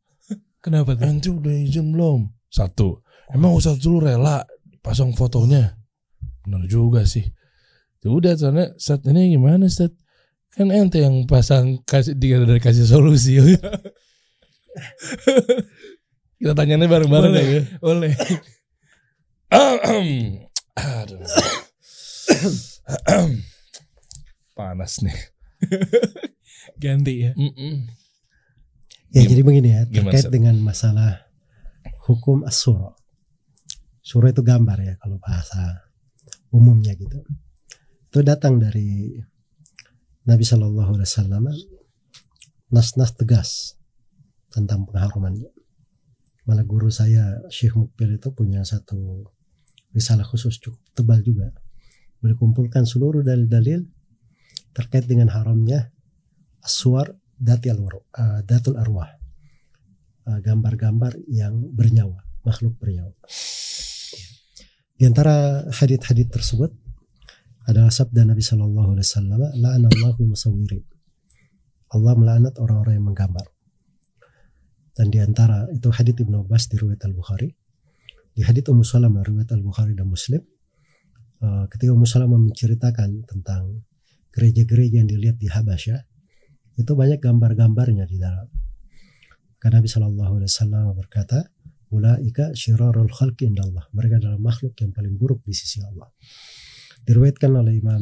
Kenapa 0.64 0.96
tuh? 0.96 1.04
Ente 1.04 1.28
udah 1.28 1.52
izin 1.52 1.92
belum? 1.92 2.32
Satu. 2.48 3.04
Emang 3.28 3.60
Ustadz 3.60 3.84
dulu 3.84 4.08
rela 4.08 4.40
pasang 4.80 5.12
fotonya? 5.12 5.76
Bener 6.48 6.64
juga 6.64 7.04
sih. 7.04 7.28
Ya 8.00 8.08
udah 8.08 8.32
soalnya 8.32 8.72
saat 8.80 9.04
ini 9.04 9.36
gimana 9.36 9.68
Ustadz? 9.68 10.00
Kan 10.56 10.72
ente 10.72 11.04
yang 11.04 11.28
pasang 11.28 11.84
kasih 11.84 12.16
dia 12.16 12.40
dari 12.40 12.56
kasih 12.56 12.88
solusi. 12.88 13.36
Kita 16.40 16.56
tanyanya 16.56 16.88
bareng-bareng 16.88 17.36
Boleh. 17.36 17.44
ya. 17.44 17.60
Boleh. 17.84 18.16
Aduh. 19.50 21.18
Panas 24.56 25.00
nih. 25.02 25.18
Ganti 26.82 27.14
ya. 27.26 27.32
Mm-mm. 27.34 27.88
Ya 29.10 29.24
Gim- 29.24 29.30
jadi 29.32 29.42
begini 29.42 29.68
ya 29.72 29.82
gimana, 29.88 30.12
terkait 30.12 30.24
Ustaz? 30.28 30.32
dengan 30.34 30.54
masalah 30.60 31.12
hukum 32.06 32.44
as-sura. 32.44 32.92
Sura 34.04 34.30
itu 34.32 34.40
gambar 34.44 34.78
ya 34.80 34.94
kalau 35.00 35.16
bahasa 35.20 35.88
umumnya 36.52 36.92
gitu. 36.96 37.24
Itu 38.08 38.20
datang 38.24 38.56
dari 38.60 39.16
Nabi 40.24 40.44
Shallallahu 40.44 40.92
Alaihi 40.96 41.08
Wasallam 41.08 41.44
nas-nas 42.68 43.12
tegas 43.16 43.76
tentang 44.52 44.84
pengharumannya. 44.88 45.48
Malah 46.44 46.64
guru 46.64 46.88
saya 46.88 47.40
Syekh 47.52 47.76
Mukbil 47.76 48.16
itu 48.16 48.32
punya 48.32 48.64
satu 48.64 49.28
risalah 49.92 50.24
khusus 50.24 50.60
cukup 50.60 50.80
tebal 50.92 51.20
juga. 51.24 51.52
Boleh 52.18 52.34
kumpulkan 52.34 52.84
seluruh 52.84 53.22
dalil-dalil 53.22 53.86
terkait 54.74 55.06
dengan 55.06 55.30
haramnya 55.30 55.90
aswar 56.62 57.14
dati 57.38 57.70
al 57.70 57.82
uh, 57.82 58.42
datul 58.42 58.76
arwah. 58.76 59.08
Uh, 60.28 60.38
gambar-gambar 60.44 61.16
yang 61.30 61.56
bernyawa 61.72 62.20
makhluk 62.44 62.76
bernyawa. 62.76 63.14
Di 64.98 65.06
antara 65.06 65.62
hadith-hadith 65.70 66.28
tersebut 66.34 66.74
adalah 67.68 67.92
sabda 67.92 68.26
Nabi 68.26 68.42
Shallallahu 68.42 68.96
Alaihi 68.96 69.06
Wasallam 69.06 69.40
la'anallahu 69.56 70.20
musawwirin 70.26 70.82
Allah 71.88 72.12
melaknat 72.16 72.54
orang-orang 72.60 73.00
yang 73.00 73.06
menggambar. 73.12 73.46
Dan 74.92 75.14
di 75.14 75.22
antara 75.22 75.70
itu 75.70 75.88
hadith 75.94 76.18
Ibnu 76.20 76.44
Abbas 76.44 76.68
di 76.68 76.76
riwayat 76.76 77.06
Al 77.06 77.14
Bukhari 77.14 77.48
di 78.38 78.46
hadith 78.46 78.70
Ummu 78.70 78.86
Salamah 78.86 79.26
riwayat 79.26 79.50
Al 79.50 79.66
Bukhari 79.66 79.98
dan 79.98 80.06
Muslim 80.06 80.38
uh, 81.42 81.66
ketika 81.66 81.90
Ummu 81.90 82.06
Salamah 82.06 82.38
menceritakan 82.38 83.26
tentang 83.26 83.82
gereja-gereja 84.30 85.02
yang 85.02 85.10
dilihat 85.10 85.42
di 85.42 85.50
Habasyah 85.50 85.98
itu 86.78 86.92
banyak 86.94 87.18
gambar-gambarnya 87.18 88.06
di 88.06 88.22
dalam. 88.22 88.46
Karena 89.58 89.82
Nabi 89.82 89.90
Shallallahu 89.90 90.32
Alaihi 90.38 90.50
Wasallam 90.54 90.94
berkata, 90.94 91.50
"Ulaika 91.90 92.54
syirarul 92.54 93.10
khalqi 93.10 93.50
indallah." 93.50 93.90
Mereka 93.90 94.22
adalah 94.22 94.38
makhluk 94.38 94.78
yang 94.78 94.94
paling 94.94 95.18
buruk 95.18 95.42
di 95.42 95.50
sisi 95.50 95.82
Allah. 95.82 96.06
Diriwayatkan 97.02 97.50
oleh 97.50 97.74
Imam 97.82 97.98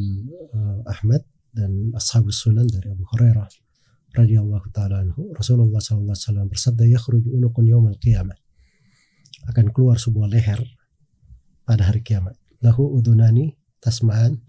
uh, 0.52 0.84
Ahmad 0.84 1.24
dan 1.48 1.96
Ashabus 1.96 2.44
Sunan 2.44 2.68
dari 2.68 2.92
Abu 2.92 3.08
Hurairah 3.08 3.48
radhiyallahu 4.12 4.68
taala 4.68 5.00
anhu, 5.00 5.32
Rasulullah 5.32 5.80
sallallahu 5.80 6.12
alaihi 6.12 6.28
wasallam 6.28 6.46
bersabda, 6.52 6.84
"Yakhruju 6.92 7.32
unuqun 7.32 7.64
yaumal 7.64 7.96
qiyamah." 7.96 8.36
Akan 9.44 9.68
keluar 9.68 10.00
sebuah 10.00 10.32
leher 10.32 10.64
pada 11.68 11.92
hari 11.92 12.00
kiamat. 12.00 12.34
Lahu 12.64 12.96
udunani 12.96 13.52
tasma'an 13.84 14.40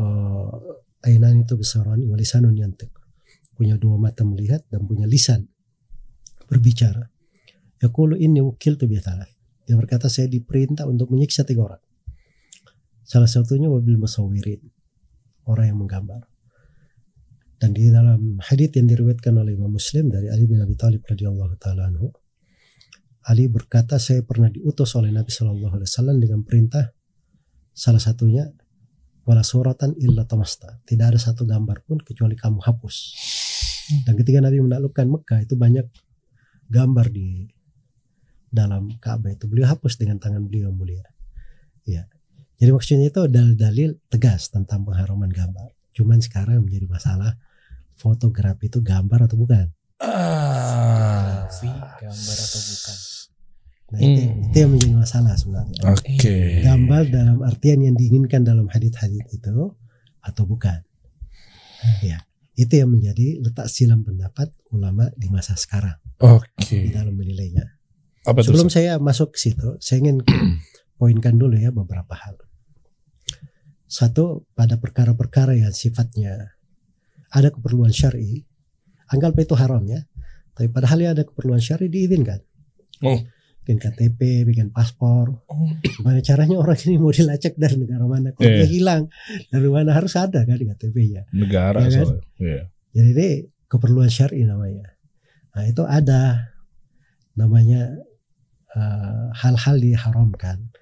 uh, 0.00 1.04
ainani 1.04 1.44
itu 1.44 1.54
besarani 1.54 2.08
walisanun 2.08 2.56
yantiq 2.56 2.90
punya 3.58 3.74
dua 3.74 3.98
mata 3.98 4.22
melihat 4.22 4.62
dan 4.70 4.86
punya 4.86 5.10
lisan 5.10 5.50
berbicara. 6.46 7.10
Yaqulu 7.82 8.14
inni 8.14 8.38
wukiltu 8.38 8.86
biathalah. 8.86 9.26
Dia 9.66 9.74
berkata 9.74 10.06
saya 10.06 10.30
diperintah 10.30 10.86
untuk 10.86 11.10
menyiksa 11.10 11.42
tiga 11.42 11.66
orang. 11.66 11.82
Salah 13.02 13.26
satunya 13.26 13.66
mobil 13.66 13.98
musawirin. 13.98 14.62
Orang 15.50 15.66
yang 15.66 15.78
menggambar. 15.82 16.22
Dan 17.58 17.74
di 17.74 17.90
dalam 17.90 18.38
hadits 18.38 18.78
yang 18.78 18.86
diriwayatkan 18.86 19.34
oleh 19.34 19.58
Imam 19.58 19.74
Muslim 19.74 20.06
dari 20.06 20.30
Ali 20.30 20.46
bin 20.46 20.62
Abi 20.62 20.78
Thalib 20.78 21.02
radhiyallahu 21.02 21.58
taala 21.58 21.90
anhu, 21.90 22.14
Ali 23.28 23.44
berkata 23.44 24.00
saya 24.00 24.24
pernah 24.24 24.48
diutus 24.48 24.96
oleh 24.96 25.12
Nabi 25.12 25.28
Shallallahu 25.28 25.76
alaihi 25.76 25.88
wasallam 25.92 26.16
dengan 26.16 26.40
perintah 26.48 26.96
salah 27.76 28.00
satunya 28.00 28.48
wala 29.28 29.44
suratan 29.44 29.92
illa 30.00 30.24
tamasta. 30.24 30.80
Tidak 30.88 31.04
ada 31.04 31.20
satu 31.20 31.44
gambar 31.44 31.84
pun 31.84 32.00
kecuali 32.00 32.32
kamu 32.32 32.64
hapus. 32.64 32.96
Dan 34.08 34.16
ketika 34.16 34.40
Nabi 34.40 34.64
menaklukkan 34.64 35.04
Mekah 35.04 35.40
itu 35.44 35.60
banyak 35.60 35.84
gambar 36.72 37.06
di 37.12 37.44
dalam 38.48 38.96
Ka'bah 38.96 39.36
itu 39.36 39.44
beliau 39.44 39.68
hapus 39.68 40.00
dengan 40.00 40.16
tangan 40.16 40.48
beliau 40.48 40.72
mulia. 40.72 41.04
Ya. 41.84 42.08
Jadi 42.56 42.70
maksudnya 42.72 43.12
itu 43.12 43.28
dalil-dalil 43.28 44.08
tegas 44.08 44.48
tentang 44.48 44.88
pengharuman 44.88 45.28
gambar. 45.28 45.76
Cuman 45.92 46.24
sekarang 46.24 46.64
menjadi 46.64 46.88
masalah 46.88 47.36
fotografi 47.92 48.72
itu 48.72 48.80
gambar 48.80 49.28
atau 49.28 49.36
bukan. 49.36 49.68
Ah. 50.00 51.44
Fotografi, 51.44 51.68
gambar 52.00 52.36
atau 52.40 52.60
bukan. 52.64 53.17
Nah, 53.88 54.00
itu, 54.04 54.20
Hmm. 54.20 54.52
itu 54.52 54.56
yang 54.60 54.70
menjadi 54.76 54.94
masalah 55.00 55.32
sebenarnya. 55.40 55.80
Oke. 55.96 56.60
Gambar 56.60 57.02
dalam 57.08 57.38
artian 57.40 57.80
yang 57.80 57.96
diinginkan 57.96 58.44
dalam 58.44 58.68
hadit-hadit 58.68 59.24
itu 59.32 59.56
atau 60.20 60.42
bukan. 60.44 60.84
Ya, 62.04 62.20
itu 62.52 62.74
yang 62.74 62.92
menjadi 62.92 63.40
letak 63.40 63.70
silam 63.72 64.04
pendapat 64.04 64.52
ulama 64.74 65.08
di 65.16 65.30
masa 65.32 65.56
sekarang 65.56 65.96
di 66.20 66.26
Oke. 66.26 66.92
dalam 66.92 67.16
menilainya. 67.16 67.64
Apa? 68.28 68.44
Sebelum 68.44 68.68
saya 68.68 69.00
masuk 69.00 69.32
ke 69.32 69.38
situ, 69.40 69.80
saya 69.80 70.04
ingin 70.04 70.20
poinkan 71.00 71.38
dulu 71.40 71.56
ya 71.56 71.72
beberapa 71.72 72.12
hal. 72.12 72.36
Satu, 73.88 74.44
pada 74.52 74.76
perkara-perkara 74.76 75.56
yang 75.56 75.72
sifatnya 75.72 76.60
ada 77.32 77.48
keperluan 77.48 77.88
syari, 77.88 78.44
anggap 79.08 79.32
itu 79.40 79.56
haram 79.56 79.80
ya. 79.88 80.04
Tapi 80.52 80.68
padahal 80.68 80.98
ya 81.00 81.10
ada 81.16 81.24
keperluan 81.24 81.62
syari 81.62 81.88
diizinkan. 81.88 82.42
Oh. 83.00 83.16
Bikin 83.68 83.84
KTP, 83.84 84.48
bikin 84.48 84.72
paspor. 84.72 85.44
Oh. 85.44 85.68
Gimana 85.84 86.24
caranya 86.24 86.56
orang 86.56 86.80
ini 86.88 86.96
mau 86.96 87.12
dilacak 87.12 87.52
dari 87.60 87.76
negara 87.76 88.08
mana? 88.08 88.32
Kalau 88.32 88.48
Iya. 88.48 88.64
dia 88.64 88.68
hilang 88.72 89.02
dari 89.52 89.68
mana 89.68 89.92
harus 89.92 90.16
ada 90.16 90.40
kan 90.40 90.56
KTP-nya. 90.56 91.28
Negara 91.36 91.84
Ya 91.84 92.00
kan? 92.00 92.16
soalnya. 92.16 92.24
Iya. 92.40 92.62
Jadi 92.96 93.08
ini 93.12 93.28
keperluan 93.68 94.08
syari 94.08 94.48
namanya. 94.48 94.88
Nah 95.52 95.68
itu 95.68 95.84
ada 95.84 96.48
namanya 97.36 97.92
eh, 98.72 99.26
hal-hal 99.36 99.76
diharamkan. 99.76 100.72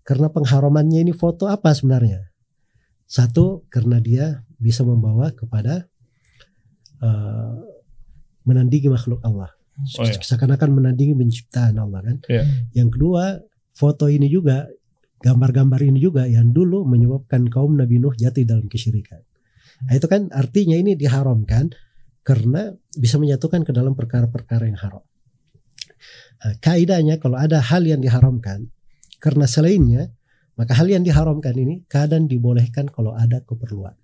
Karena 0.00 0.32
pengharamannya 0.32 1.04
ini 1.04 1.12
foto 1.12 1.44
apa 1.44 1.76
sebenarnya? 1.76 2.24
Satu 3.04 3.68
karena 3.68 4.00
dia 4.00 4.24
bisa 4.56 4.80
membawa 4.80 5.28
kepada 5.36 5.92
eh, 7.04 7.54
menandingi 8.48 8.88
makhluk 8.88 9.20
Allah. 9.20 9.52
Oh, 9.98 10.04
iya. 10.04 10.20
Seakan-akan 10.20 10.70
menandingi 10.76 11.14
penciptaan 11.16 11.80
Allah 11.80 12.00
kan. 12.04 12.16
Iya. 12.28 12.44
Yang 12.76 12.88
kedua 12.98 13.40
foto 13.72 14.06
ini 14.12 14.28
juga 14.28 14.68
gambar-gambar 15.20 15.80
ini 15.84 16.00
juga 16.00 16.24
yang 16.24 16.52
dulu 16.52 16.84
menyebabkan 16.88 17.48
kaum 17.48 17.76
Nabi 17.76 18.00
Nuh 18.00 18.16
jatuh 18.16 18.44
dalam 18.44 18.66
kesyirikan. 18.66 19.20
Nah, 19.88 19.96
itu 19.96 20.06
kan 20.08 20.28
artinya 20.32 20.76
ini 20.76 20.96
diharamkan 20.96 21.72
karena 22.20 22.72
bisa 22.96 23.16
menyatukan 23.16 23.64
ke 23.64 23.72
dalam 23.72 23.96
perkara-perkara 23.96 24.68
yang 24.68 24.80
haram. 24.80 25.04
Nah, 26.40 26.54
kaidahnya 26.60 27.20
kalau 27.20 27.36
ada 27.36 27.60
hal 27.60 27.84
yang 27.84 28.00
diharamkan 28.00 28.68
karena 29.20 29.44
selainnya 29.44 30.12
maka 30.56 30.76
hal 30.76 30.88
yang 30.92 31.00
diharamkan 31.00 31.56
ini 31.56 31.88
kadang 31.88 32.28
dibolehkan 32.28 32.88
kalau 32.92 33.16
ada 33.16 33.40
keperluan. 33.44 33.96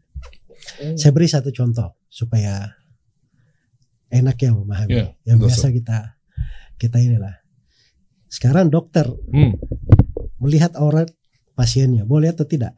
Saya 0.97 1.13
beri 1.13 1.29
satu 1.29 1.53
contoh 1.53 2.01
supaya 2.09 2.73
enak 4.09 4.37
ya 4.37 4.51
memahami. 4.51 4.91
Iya, 4.93 5.07
yang 5.25 5.39
betul, 5.39 5.49
biasa 5.51 5.67
kita 5.71 5.99
kita 6.77 6.99
inilah. 6.99 7.35
Sekarang 8.27 8.69
dokter 8.69 9.07
Hmm. 9.31 9.57
melihat 10.37 10.75
aurat 10.75 11.09
pasiennya 11.53 12.05
boleh 12.05 12.29
atau 12.29 12.45
tidak? 12.45 12.77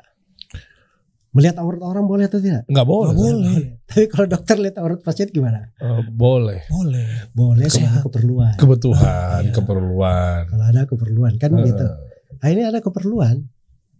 Melihat 1.29 1.61
aurat 1.61 1.79
orang 1.81 2.05
boleh 2.05 2.25
atau 2.25 2.41
tidak? 2.41 2.65
Nggak 2.65 2.87
boleh. 2.87 3.13
Nggak 3.13 3.21
boleh. 3.37 3.57
Tapi 3.89 4.05
kalau 4.09 4.27
dokter 4.27 4.57
lihat 4.57 4.77
aurat 4.79 5.01
pasien 5.03 5.29
gimana? 5.29 5.71
Eh, 5.77 6.03
boleh. 6.09 6.65
Boleh. 6.67 7.09
Boleh 7.31 7.69
Sehat. 7.69 8.01
keperluan. 8.03 8.57
Kebutuhan, 8.57 9.43
Iya. 9.45 9.53
keperluan. 9.53 10.43
Kalau 10.49 10.65
ada 10.65 10.83
keperluan 10.85 11.33
kan 11.37 11.51
Eh, 11.53 11.65
gitu. 11.67 11.87
Nah 12.35 12.49
ini 12.49 12.63
ada 12.63 12.81
keperluan. 12.81 13.45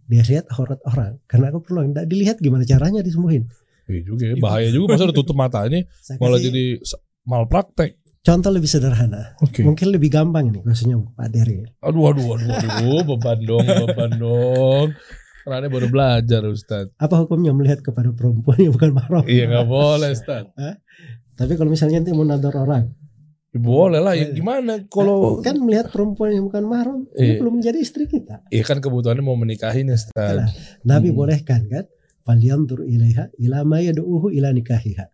Dia 0.09 0.25
lihat 0.25 0.49
aurat 0.49 0.81
orang 0.83 1.21
karena 1.25 1.47
keperluan. 1.51 1.93
Nggak 1.93 2.05
dilihat 2.07 2.37
gimana 2.39 2.65
caranya 2.65 3.05
disembuhin. 3.05 3.45
Iya 3.85 4.01
juga 4.03 4.23
ya, 4.23 4.35
bahaya 4.35 4.69
juga 4.69 4.85
masa 4.93 5.05
udah 5.05 5.17
tutup 5.17 5.33
matanya 5.33 5.81
Saya 6.05 6.17
malah 6.17 6.37
jadi 6.37 6.77
malpraktek. 7.29 8.01
contoh 8.19 8.51
lebih 8.51 8.67
sederhana. 8.67 9.33
Oke. 9.39 9.63
Mungkin 9.63 9.89
lebih 9.89 10.09
gampang 10.09 10.49
ini 10.49 10.59
khususnya 10.59 10.97
untuk 10.97 11.13
Pak 11.13 11.29
Dery. 11.29 11.63
Aduh 11.79 12.09
aduh 12.09 12.35
aduh 12.35 12.49
aduh 12.51 13.01
beban 13.07 13.39
dong 13.41 13.65
beban 13.65 14.11
dong. 14.17 14.87
Karena 15.39 15.65
baru 15.65 15.87
belajar 15.87 16.41
Ustaz. 16.45 16.91
Apa 16.97 17.15
hukumnya 17.15 17.55
melihat 17.55 17.79
kepada 17.79 18.11
perempuan 18.11 18.59
yang 18.59 18.73
bukan 18.75 18.91
mahram? 18.91 19.23
Iya 19.25 19.47
nggak 19.47 19.65
boleh 19.65 20.09
Ustaz. 20.11 20.45
Tapi 21.33 21.53
kalau 21.55 21.71
misalnya 21.71 22.03
nanti 22.03 22.11
mau 22.11 22.27
nador 22.27 22.53
orang, 22.59 22.91
Ya, 23.49 23.57
boleh 23.57 23.97
lah 23.97 24.13
ya 24.13 24.29
gimana 24.29 24.85
kalau 24.85 25.41
kan 25.41 25.57
melihat 25.57 25.89
perempuan 25.89 26.29
yang 26.29 26.45
bukan 26.45 26.69
mahram, 26.69 27.09
Iya. 27.17 27.41
belum 27.41 27.57
menjadi 27.57 27.81
istri 27.81 28.05
kita. 28.05 28.45
Iya 28.53 28.61
kan 28.61 28.77
kebutuhannya 28.77 29.25
mau 29.25 29.33
menikahin 29.33 29.89
Ustaz. 29.89 30.53
Nabi 30.85 31.09
Hmm. 31.09 31.17
bolehkan 31.17 31.65
kan? 31.65 31.89
Falyantur 32.21 32.85
ilaiha 32.85 33.33
ila 33.41 33.65
ma 33.65 33.81
yad'uhu 33.81 34.29
ila 34.29 34.53
nikahiha. 34.53 35.09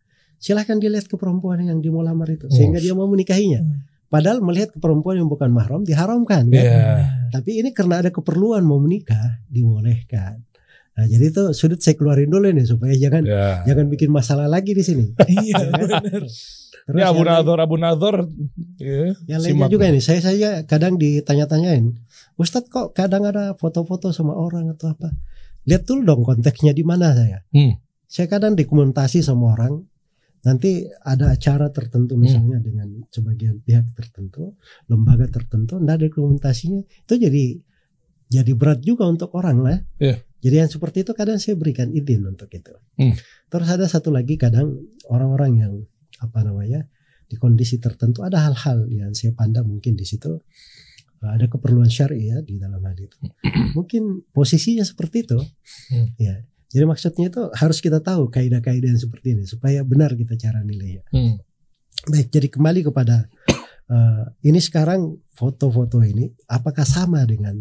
Silahkan 0.46 0.78
dilihat 0.78 1.10
ke 1.10 1.18
perempuan 1.18 1.58
yang 1.58 1.82
dia 1.82 1.90
mau 1.90 2.06
lamar 2.06 2.30
itu 2.30 2.46
sehingga 2.54 2.78
Oh. 2.78 2.84
dia 2.86 2.94
mau 2.94 3.10
menikahinya. 3.10 3.66
Hmm. 3.66 3.82
Padahal 4.06 4.46
melihat 4.46 4.70
ke 4.70 4.78
perempuan 4.78 5.18
yang 5.18 5.26
bukan 5.26 5.50
mahram 5.50 5.82
diharamkan 5.82 6.46
kan? 6.46 6.54
Iya. 6.54 7.10
Tapi 7.34 7.66
ini 7.66 7.74
karena 7.74 8.06
ada 8.06 8.14
keperluan 8.14 8.62
mau 8.62 8.78
menikah 8.78 9.42
dibolehkan. 9.50 10.46
Nah, 10.96 11.06
jadi 11.10 11.28
itu 11.28 11.44
sudut 11.52 11.82
saya 11.82 11.98
keluarin 11.98 12.30
dulu 12.30 12.48
nih 12.54 12.64
supaya 12.64 12.94
jangan 12.94 13.26
Ya. 13.26 13.66
jangan 13.66 13.90
bikin 13.90 14.14
masalah 14.14 14.46
lagi 14.46 14.72
di 14.72 14.86
sini. 14.86 15.12
Iya 15.28 15.66
benar. 15.74 16.24
Terus 16.86 17.02
Ya 17.02 17.10
Abu 17.10 17.26
Nadhor 17.26 17.58
Abu 17.58 17.76
Nadhor. 17.76 18.30
Iya. 18.78 19.18
Yang 19.26 19.40
lainnya 19.50 19.68
juga 19.68 19.86
nih, 19.90 20.04
saya 20.06 20.22
saya 20.22 20.50
kadang 20.64 21.02
ditanya-tanyain, 21.02 21.98
Ustadz 22.38 22.70
kok 22.70 22.94
kadang 22.94 23.26
ada 23.26 23.58
foto-foto 23.58 24.14
sama 24.14 24.38
orang 24.38 24.70
atau 24.72 24.94
apa? 24.94 25.10
Lihat 25.66 25.84
dulu 25.84 26.06
dong 26.06 26.22
konteksnya 26.22 26.72
di 26.72 26.86
mana 26.86 27.12
saya. 27.12 27.42
Hmm. 27.50 27.82
Saya 28.06 28.30
kadang 28.30 28.54
dokumentasi 28.54 29.26
sama 29.26 29.58
orang, 29.58 29.82
nanti 30.46 30.86
ada 31.02 31.34
acara 31.34 31.74
tertentu 31.74 32.14
misalnya 32.16 32.62
dengan 32.62 33.02
sebagian 33.10 33.66
pihak 33.66 33.98
tertentu, 33.98 34.54
lembaga 34.86 35.26
tertentu, 35.26 35.82
nggak 35.82 35.96
ada 35.98 36.06
dokumentasinya, 36.06 36.86
itu 36.86 37.14
jadi 37.18 37.46
jadi 38.30 38.52
berat 38.58 38.82
juga 38.86 39.10
untuk 39.10 39.34
orang 39.34 39.58
lah. 39.62 39.78
Iya. 39.98 40.22
Jadi 40.46 40.56
yang 40.62 40.70
seperti 40.70 41.02
itu 41.02 41.12
kadang 41.18 41.42
saya 41.42 41.58
berikan 41.58 41.90
izin 41.90 42.22
untuk 42.30 42.50
itu. 42.54 42.74
Hmm. 43.02 43.18
Terus 43.50 43.66
ada 43.70 43.90
satu 43.90 44.14
lagi 44.14 44.38
kadang 44.38 44.78
orang-orang 45.10 45.52
yang 45.58 45.74
apa 46.22 46.46
namanya 46.46 46.86
di 47.26 47.36
kondisi 47.42 47.82
tertentu 47.82 48.22
ada 48.22 48.46
hal-hal 48.46 48.86
yang 48.94 49.10
saya 49.18 49.34
pandang 49.34 49.66
mungkin 49.66 49.98
di 49.98 50.06
situ 50.06 50.30
uh, 51.26 51.32
ada 51.34 51.50
keperluan 51.50 51.90
syar'i 51.90 52.30
ya 52.30 52.38
di 52.46 52.62
dalam 52.62 52.78
hal 52.86 52.94
itu. 52.94 53.18
mungkin 53.78 54.22
posisinya 54.30 54.86
seperti 54.86 55.26
itu. 55.26 55.42
Hmm. 55.90 56.14
Ya. 56.22 56.46
Jadi 56.70 56.84
maksudnya 56.86 57.26
itu 57.30 57.42
harus 57.54 57.78
kita 57.80 58.02
tahu 58.02 58.28
kaidah-kaidah 58.28 58.90
yang 58.90 59.02
seperti 59.02 59.38
ini 59.38 59.44
supaya 59.46 59.86
benar 59.86 60.14
kita 60.18 60.36
cara 60.36 60.66
nilainya. 60.66 61.06
Hmm. 61.14 61.38
Baik, 62.06 62.28
jadi 62.30 62.48
kembali 62.52 62.86
kepada 62.86 63.26
uh, 63.90 64.24
ini 64.46 64.60
sekarang 64.62 65.18
foto-foto 65.34 66.02
ini 66.06 66.30
apakah 66.50 66.84
sama 66.86 67.24
dengan 67.26 67.56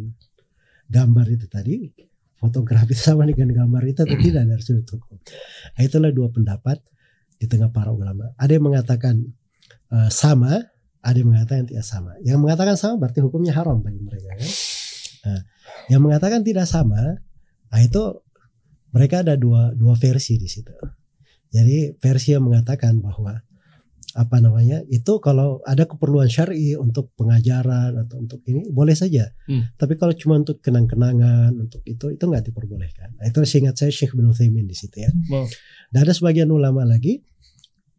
gambar 0.88 1.26
itu 1.32 1.46
tadi? 1.48 1.88
Fotografi 2.36 2.92
sama 2.92 3.24
dengan 3.24 3.56
gambar 3.64 3.82
itu 3.88 4.04
atau 4.04 4.18
tidak 4.20 4.44
dari 4.44 4.60
sudut 4.60 4.84
hukum? 4.84 5.16
Nah, 5.72 5.80
itulah 5.80 6.12
dua 6.12 6.28
pendapat 6.28 6.76
di 7.40 7.48
tengah 7.48 7.72
para 7.72 7.88
ulama. 7.88 8.36
Ada 8.36 8.60
yang 8.60 8.68
mengatakan 8.68 9.16
uh, 9.88 10.10
sama, 10.12 10.60
ada 11.00 11.16
yang 11.16 11.32
mengatakan 11.32 11.64
tidak 11.64 11.86
sama. 11.88 12.12
Yang 12.20 12.38
mengatakan 12.44 12.76
sama 12.76 13.00
berarti 13.00 13.24
hukumnya 13.24 13.56
haram 13.56 13.80
bagi 13.80 14.00
mereka 14.00 14.28
kan? 14.36 14.52
Nah, 15.24 15.40
yang 15.88 16.00
mengatakan 16.04 16.44
tidak 16.44 16.68
sama, 16.68 17.16
nah 17.72 17.80
itu 17.80 18.23
mereka 18.94 19.26
ada 19.26 19.34
dua 19.34 19.74
dua 19.74 19.98
versi 19.98 20.38
di 20.38 20.46
situ. 20.46 20.70
Jadi 21.50 21.98
versi 21.98 22.34
yang 22.34 22.46
mengatakan 22.46 23.02
bahwa 23.02 23.34
apa 24.14 24.38
namanya 24.38 24.78
itu 24.86 25.18
kalau 25.18 25.58
ada 25.66 25.90
keperluan 25.90 26.30
syar'i 26.30 26.78
untuk 26.78 27.10
pengajaran 27.18 27.98
atau 27.98 28.22
untuk 28.22 28.46
ini 28.46 28.70
boleh 28.70 28.94
saja. 28.94 29.26
Hmm. 29.50 29.74
Tapi 29.74 29.98
kalau 29.98 30.14
cuma 30.14 30.38
untuk 30.38 30.62
kenang-kenangan 30.62 31.50
untuk 31.58 31.82
itu 31.82 32.14
itu 32.14 32.22
nggak 32.22 32.46
diperbolehkan. 32.46 33.18
Nah, 33.18 33.26
itu 33.26 33.42
seingat 33.42 33.74
saya 33.74 33.90
Syekh 33.90 34.14
bin 34.14 34.30
Utsaimin 34.30 34.70
di 34.70 34.76
situ 34.78 35.02
ya. 35.02 35.10
Oh. 35.34 35.50
Dan 35.90 36.06
ada 36.06 36.14
sebagian 36.14 36.46
ulama 36.54 36.86
lagi 36.86 37.26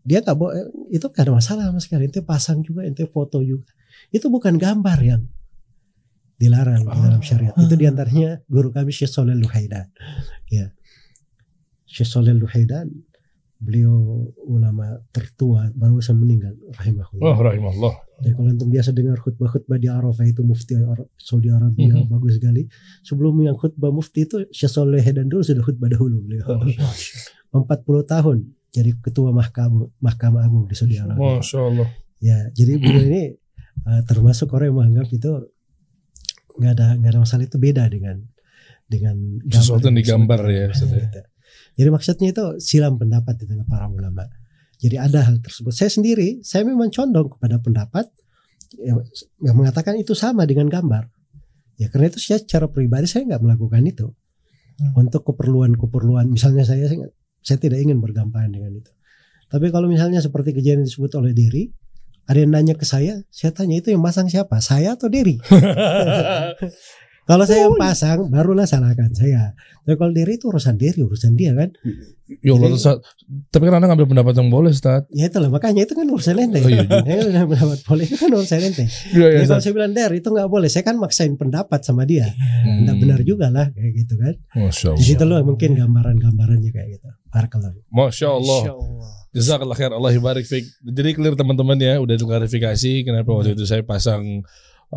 dia 0.08 0.24
nggak 0.24 0.38
boleh 0.40 0.72
itu 0.96 1.04
ada 1.20 1.32
masalah 1.36 1.68
sama 1.68 1.84
sekali. 1.84 2.08
Ente 2.08 2.24
pasang 2.24 2.64
juga, 2.64 2.88
ente 2.88 3.04
foto 3.12 3.44
juga. 3.44 3.68
Itu 4.08 4.32
bukan 4.32 4.56
gambar 4.56 5.00
yang 5.04 5.28
dilarang 6.40 6.88
di 6.88 7.00
dalam 7.00 7.22
syariat. 7.24 7.56
Itu 7.60 7.76
di 7.76 7.92
antaranya 7.92 8.40
guru 8.48 8.72
kami 8.72 8.96
Syekh 8.96 9.12
Soleh 9.12 9.36
Luhaidan. 9.36 9.92
Ya. 10.48 10.72
Syekh 11.96 12.10
Soleh 12.10 12.36
Luhaidan 12.36 12.92
beliau 13.56 13.96
ulama 14.46 15.00
tertua 15.10 15.72
baru 15.72 16.04
saja 16.04 16.12
meninggal 16.14 16.52
rahimahullah. 16.76 17.24
Oh 17.26 17.40
rahimahullah. 17.40 17.94
Jadi 18.20 18.34
kalau 18.34 18.50
antum 18.50 18.68
biasa 18.68 18.90
dengar 18.92 19.18
khutbah-khutbah 19.18 19.78
di 19.78 19.88
Arafah 19.88 20.26
itu 20.26 20.44
mufti 20.44 20.76
Saudi 21.18 21.48
Arabia 21.48 21.96
Mhm. 21.96 22.12
bagus 22.12 22.36
sekali. 22.36 22.68
Sebelum 23.02 23.40
yang 23.42 23.56
khutbah 23.56 23.90
mufti 23.90 24.24
itu 24.24 24.44
Syekh 24.52 24.68
Soleh 24.70 25.00
Luhaidan 25.00 25.28
dulu 25.28 25.40
sudah 25.42 25.64
khutbah 25.64 25.88
dahulu 25.88 26.20
beliau. 26.22 26.60
Oh, 27.56 27.64
40 27.64 27.72
tahun 28.04 28.38
jadi 28.70 28.92
ketua 29.00 29.32
mahkamah 29.32 29.88
mahkamah 29.98 30.44
agung 30.44 30.68
di 30.68 30.76
Saudi 30.76 31.00
Arabia. 31.00 31.40
Masya 31.40 31.60
Allah. 31.64 31.88
Ya, 32.20 32.38
jadi 32.52 32.76
beliau 32.76 33.08
ini 33.08 33.24
uh, 33.82 34.02
termasuk 34.04 34.52
orang 34.52 34.68
yang 34.68 34.78
menganggap 34.78 35.08
itu 35.10 35.32
nggak 36.56 36.72
ada 36.74 36.86
nggak 36.96 37.12
ada 37.12 37.20
masalah 37.22 37.44
itu 37.44 37.56
beda 37.56 37.88
dengan 37.88 38.20
dengan 38.86 39.16
gambar 39.42 39.64
Sesuatu 39.64 39.88
yang 39.88 39.98
digambar 39.98 40.40
ya, 40.46 40.60
Nah, 40.62 40.68
maksudnya. 40.70 41.00
gitu. 41.02 41.22
Jadi 41.76 41.90
maksudnya 41.92 42.32
itu 42.32 42.44
silam 42.64 42.96
pendapat 42.96 43.36
di 43.40 43.46
tengah 43.46 43.68
para 43.68 43.92
ulama. 43.92 44.24
Jadi 44.80 44.96
ada 44.96 45.24
hal 45.24 45.40
tersebut. 45.44 45.72
Saya 45.76 45.92
sendiri, 45.92 46.40
saya 46.44 46.64
memang 46.64 46.92
condong 46.92 47.32
kepada 47.36 47.60
pendapat 47.60 48.08
yang, 48.80 49.04
yang 49.44 49.56
mengatakan 49.56 49.96
itu 50.00 50.16
sama 50.16 50.48
dengan 50.48 50.68
gambar. 50.72 51.08
Ya 51.76 51.92
karena 51.92 52.08
itu 52.08 52.20
saya 52.24 52.40
secara 52.40 52.72
pribadi 52.72 53.08
saya 53.08 53.28
nggak 53.28 53.44
melakukan 53.44 53.84
itu 53.84 54.08
Hmm. 54.76 54.92
untuk 55.00 55.24
keperluan-keperluan. 55.24 56.28
Misalnya 56.28 56.68
saya 56.68 56.92
saya, 56.92 57.08
saya 57.40 57.58
tidak 57.64 57.80
ingin 57.80 58.04
bergamparan 58.04 58.52
dengan 58.52 58.76
itu. 58.76 58.92
Tapi 59.48 59.72
kalau 59.72 59.88
misalnya 59.88 60.20
seperti 60.20 60.52
kejadian 60.52 60.84
disebut 60.84 61.16
oleh 61.16 61.32
Diri, 61.32 61.72
ada 62.28 62.44
yang 62.44 62.52
nanya 62.52 62.76
ke 62.76 62.84
saya, 62.84 63.24
saya 63.32 63.56
tanya 63.56 63.80
itu 63.80 63.96
yang 63.96 64.04
masang 64.04 64.28
siapa? 64.28 64.60
Saya 64.60 65.00
atau 65.00 65.08
Diri? 65.08 65.40
Kalau 67.26 67.42
saya 67.50 67.66
yang 67.66 67.74
pasang, 67.74 68.30
barulah 68.30 68.70
salahkan 68.70 69.10
saya. 69.18 69.58
Tapi 69.82 69.98
kalau 69.98 70.14
diri 70.14 70.38
itu 70.38 70.46
urusan 70.54 70.78
diri, 70.78 71.02
urusan 71.02 71.34
dia 71.34 71.58
kan. 71.58 71.74
Ya 72.42 72.54
Allah, 72.54 72.74
Jadi-. 72.74 73.02
Tapi 73.50 73.64
kan 73.66 73.74
anda 73.82 73.90
ngambil 73.90 74.14
pendapat 74.14 74.34
yang 74.38 74.50
boleh, 74.54 74.70
Ustaz. 74.70 75.10
Ya 75.10 75.26
itulah 75.26 75.50
makanya 75.50 75.90
itu 75.90 75.98
kan 75.98 76.06
urusan 76.06 76.38
ente. 76.38 76.62
Oh, 76.62 76.70
iya. 76.70 76.86
Ya 77.10 77.16
kan 77.34 77.50
pendapat 77.50 77.82
boleh 77.82 78.06
itu 78.06 78.18
kan 78.18 78.30
urusan 78.30 78.62
ente. 78.62 78.86
Iya, 79.14 79.42
Jadi 79.42 79.46
kalau 79.50 79.62
saya 79.66 79.74
bilang 79.74 79.94
der 79.98 80.12
itu 80.14 80.30
nggak 80.30 80.50
boleh, 80.50 80.70
saya 80.70 80.86
kan 80.86 81.02
maksain 81.02 81.34
pendapat 81.34 81.82
sama 81.82 82.06
dia. 82.06 82.30
Hmm. 82.30 82.86
Nggak 82.86 82.98
benar 83.02 83.20
juga 83.26 83.50
lah 83.50 83.74
kayak 83.74 83.92
gitu 84.06 84.14
kan. 84.22 84.34
Masya 84.54 84.94
Di 84.94 85.02
Allah. 85.02 85.06
situ 85.10 85.24
loh 85.26 85.38
mungkin 85.42 85.70
gambaran-gambarannya 85.74 86.70
kayak 86.70 86.90
gitu. 87.02 87.10
Barakallah. 87.34 87.74
Masya 87.90 88.28
Allah. 88.30 88.62
Insya 88.62 88.74
Allah. 88.78 89.10
Jazakallah 89.36 89.76
khair 89.76 89.92
Allah 89.92 90.12
barik. 90.22 90.46
Jadi 90.48 91.10
clear 91.12 91.36
teman-teman 91.36 91.76
ya 91.76 92.00
udah 92.00 92.16
klarifikasi 92.16 93.04
kenapa 93.04 93.34
waktu 93.36 93.58
itu 93.58 93.68
saya 93.68 93.84
pasang 93.84 94.46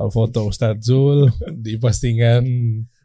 foto 0.06 0.46
Ustadz 0.46 0.87
Zul 0.87 1.26
di 1.64 1.74
postingan 1.76 2.46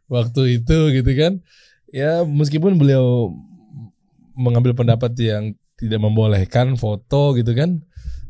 waktu 0.05 0.61
itu 0.61 0.93
gitu 0.93 1.11
kan. 1.17 1.41
Ya 1.89 2.21
meskipun 2.21 2.77
beliau 2.77 3.33
mengambil 4.33 4.73
pendapat 4.73 5.13
yang 5.17 5.53
tidak 5.77 5.97
membolehkan 5.97 6.77
foto 6.77 7.33
gitu 7.33 7.53
kan. 7.57 7.81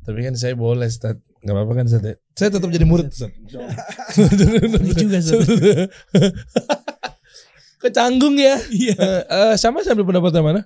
Tapi 0.04 0.20
kan 0.24 0.36
saya 0.40 0.56
boleh 0.56 0.88
Ustadz. 0.88 1.20
Gak 1.44 1.52
apa-apa 1.52 1.74
kan 1.76 1.86
Ustadz 1.92 2.08
ya? 2.08 2.16
Saya 2.40 2.50
tetap 2.56 2.72
jadi 2.72 2.88
murid 2.88 3.12
Ustadz. 3.12 3.36
Ini 4.16 4.94
juga 4.96 5.18
Ustaz. 5.20 5.44
Kecanggung 7.84 8.40
ya. 8.40 8.56
Iya. 8.72 8.96
Eh, 9.28 9.54
sama 9.60 9.84
saya 9.84 10.00
ambil 10.00 10.16
pendapat 10.16 10.32
yang 10.40 10.48
mana? 10.48 10.62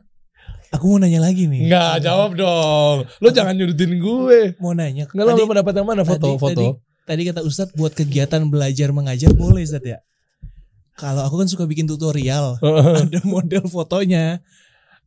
Aku 0.69 0.85
mau 0.93 0.99
nanya 0.99 1.23
lagi 1.23 1.47
nih. 1.47 1.65
Enggak, 1.65 2.03
jawab 2.03 2.35
dong. 2.35 3.07
Lo 3.23 3.27
jangan 3.31 3.55
nyudutin 3.55 3.97
gue. 3.97 4.53
Mau 4.61 4.75
nanya. 4.75 5.07
Enggak 5.09 5.25
lo 5.33 5.47
pendapat 5.47 5.73
yang 5.79 5.87
mana 5.87 6.01
tadi- 6.03 6.11
foto-foto? 6.13 6.53
Tadi, 6.53 6.67
tadi 7.07 7.23
kata 7.23 7.41
Ustadz 7.41 7.73
buat 7.73 7.95
kegiatan 7.95 8.43
belajar 8.45 8.91
mengajar 8.91 9.31
boleh 9.31 9.63
Ustadz 9.63 9.87
ya. 9.87 9.99
Kalau 10.93 11.21
aku 11.23 11.37
kan 11.37 11.47
suka 11.47 11.63
bikin 11.63 11.85
tutorial, 11.85 12.57
ada 13.05 13.19
model 13.23 13.63
fotonya. 13.65 14.41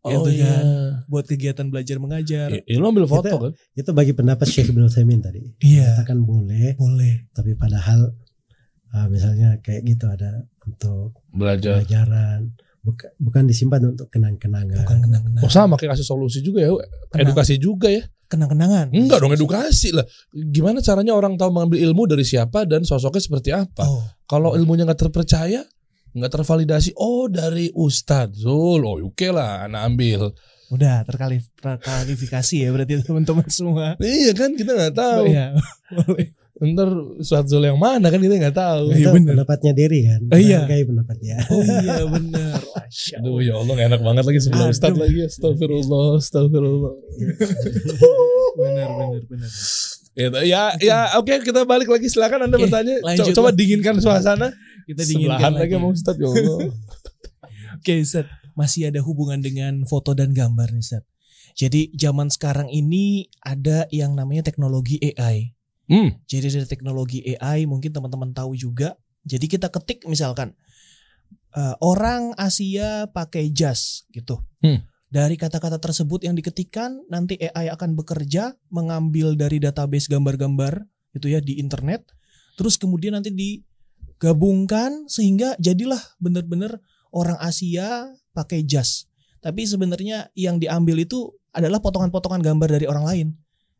Oh 0.00 0.24
Gitu 0.24 0.40
iya. 0.40 0.48
kan. 0.48 0.64
Buat 1.06 1.28
kegiatan 1.28 1.66
belajar 1.68 2.00
mengajar. 2.00 2.48
Ya, 2.48 2.62
ya, 2.64 2.76
lo 2.80 2.88
ambil 2.88 3.04
foto 3.04 3.26
Kita- 3.26 3.36
kan? 3.36 3.52
Itu 3.76 3.90
bagi 3.92 4.16
pendapat 4.16 4.48
Syekh 4.48 4.72
Ibnu 4.72 4.88
Utsaimin 4.88 5.20
tadi. 5.20 5.44
Iya, 5.60 6.00
Katakan 6.00 6.24
boleh, 6.24 6.72
boleh. 6.74 7.28
tapi 7.30 7.52
padahal 7.52 8.16
uh, 8.90 9.06
misalnya 9.06 9.60
kayak 9.60 9.84
gitu 9.84 10.08
ada 10.08 10.46
untuk 10.64 11.20
Belajar. 11.28 11.84
pelajaran, 11.84 12.54
bukan 12.80 13.10
bukan 13.18 13.42
disimpan 13.44 13.92
untuk 13.92 14.08
kenang-kenangan. 14.08 14.80
Bukan 14.80 14.98
kenang-kenangan. 15.04 15.44
Oh 15.44 15.52
sama 15.52 15.76
kayak 15.76 15.92
kasih 15.92 16.06
solusi 16.06 16.40
juga 16.40 16.64
ya, 16.64 16.72
edukasi 17.18 17.60
juga 17.60 17.92
ya. 17.92 18.00
Kenang-kenangan. 18.30 18.94
Enggak 18.94 19.18
dong 19.18 19.34
edukasi 19.34 19.90
lah. 19.90 20.06
Gimana 20.30 20.78
caranya 20.78 21.12
orang 21.12 21.34
tahu 21.34 21.50
mengambil 21.50 21.82
ilmu 21.82 22.06
dari 22.06 22.22
siapa 22.22 22.62
dan 22.62 22.86
sosoknya 22.86 23.18
seperti 23.18 23.50
apa? 23.50 23.82
Oh, 23.82 24.06
Kalau 24.24 24.54
ilmunya 24.54 24.86
nggak 24.86 25.02
terpercaya, 25.02 25.66
nggak 26.14 26.30
tervalidasi, 26.30 26.94
oh 26.94 27.26
dari 27.26 27.74
Ustadz 27.74 28.38
Zul, 28.38 28.86
oh 28.86 29.02
oke 29.02 29.28
lah, 29.28 29.66
anak 29.66 29.82
ambil. 29.84 30.30
udah 30.70 31.02
terkalif 31.02 31.50
terkalifikasi 31.58 32.54
ya 32.62 32.70
berarti 32.70 33.02
teman-teman 33.02 33.50
semua. 33.50 33.98
Iya 33.98 34.30
kan 34.38 34.54
kita 34.54 34.78
nggak 34.78 34.94
tahu. 34.94 35.24
Iya. 35.26 35.58
Ntar 36.60 36.92
Ustadz 37.18 37.50
Zul 37.50 37.66
yang 37.66 37.80
mana 37.80 38.06
kan 38.06 38.20
kita 38.20 38.38
nggak 38.38 38.54
tahu. 38.54 38.94
Iya, 38.94 39.10
Itu 39.10 39.10
bener. 39.16 39.32
pendapatnya 39.34 39.72
Dery 39.74 40.00
kan. 40.06 40.20
Oh, 40.28 40.38
iya. 40.38 40.62
Menghargai 40.62 40.84
pendapatnya. 40.86 41.36
Oh 41.48 41.62
iya 41.66 41.98
benar. 42.06 42.59
Masya 42.90 43.22
Aduh 43.22 43.38
ya 43.38 43.54
Allah 43.54 43.74
enak 43.86 44.00
banget 44.02 44.24
lagi 44.26 44.40
sebelah 44.42 44.66
Aduh. 44.66 44.74
Ustadz 44.74 44.98
lagi. 44.98 45.18
Astagfirullah, 45.22 46.06
astagfirullah. 46.18 46.92
Benar 48.58 48.88
benar 48.90 49.22
benar. 49.30 49.50
Gitu. 50.10 50.38
Ya, 50.42 50.62
ya, 50.82 50.98
oke 51.16 51.30
kita 51.40 51.62
balik 51.62 51.86
lagi. 51.86 52.10
Silakan 52.10 52.50
Anda 52.50 52.58
Oke, 52.58 52.66
bertanya. 52.66 52.98
lanjut 53.00 53.30
Co- 53.30 53.36
Coba 53.40 53.50
lah. 53.50 53.56
dinginkan 53.56 53.94
suasana. 54.02 54.48
Kita 54.84 55.06
Sebelahan 55.06 55.06
dinginkan 55.06 55.52
lagi 55.54 55.62
lagi. 55.62 55.74
sama 55.78 55.86
Ustadz 55.94 56.18
ya 56.18 56.26
Allah. 56.28 56.58
Oke, 57.78 57.92
Ustaz. 58.02 58.26
Masih 58.58 58.90
ada 58.90 59.00
hubungan 59.00 59.38
dengan 59.38 59.86
foto 59.86 60.12
dan 60.12 60.34
gambar 60.34 60.74
nih, 60.74 60.82
Ustaz. 60.82 61.06
Jadi 61.54 61.94
zaman 61.94 62.26
sekarang 62.28 62.66
ini 62.68 63.30
ada 63.40 63.86
yang 63.94 64.18
namanya 64.18 64.42
teknologi 64.42 64.98
AI. 65.00 65.54
Hmm. 65.86 66.18
Jadi 66.26 66.58
dari 66.58 66.66
teknologi 66.66 67.22
AI 67.34 67.70
mungkin 67.70 67.94
teman-teman 67.94 68.34
tahu 68.34 68.58
juga. 68.58 68.98
Jadi 69.22 69.46
kita 69.46 69.70
ketik 69.70 70.02
misalkan 70.04 70.58
eh, 71.52 71.74
orang 71.80 72.34
Asia 72.34 73.06
pakai 73.06 73.50
jas 73.50 74.04
gitu. 74.10 74.40
Hmm. 74.60 74.82
Dari 75.10 75.34
kata-kata 75.34 75.82
tersebut 75.82 76.22
yang 76.22 76.38
diketikkan 76.38 77.02
nanti 77.10 77.34
AI 77.36 77.66
akan 77.68 77.98
bekerja 77.98 78.54
mengambil 78.70 79.34
dari 79.34 79.58
database 79.58 80.06
gambar-gambar 80.06 80.86
itu 81.12 81.26
ya 81.26 81.42
di 81.42 81.58
internet. 81.58 82.06
Terus 82.54 82.78
kemudian 82.78 83.18
nanti 83.18 83.34
digabungkan 83.34 85.10
sehingga 85.10 85.58
jadilah 85.58 85.98
benar-benar 86.22 86.78
orang 87.10 87.34
Asia 87.42 88.06
pakai 88.30 88.62
jas. 88.62 89.10
Tapi 89.40 89.66
sebenarnya 89.66 90.30
yang 90.36 90.60
diambil 90.60 91.00
itu 91.00 91.34
adalah 91.50 91.82
potongan-potongan 91.82 92.44
gambar 92.44 92.68
dari 92.70 92.86
orang 92.86 93.02
lain. 93.02 93.26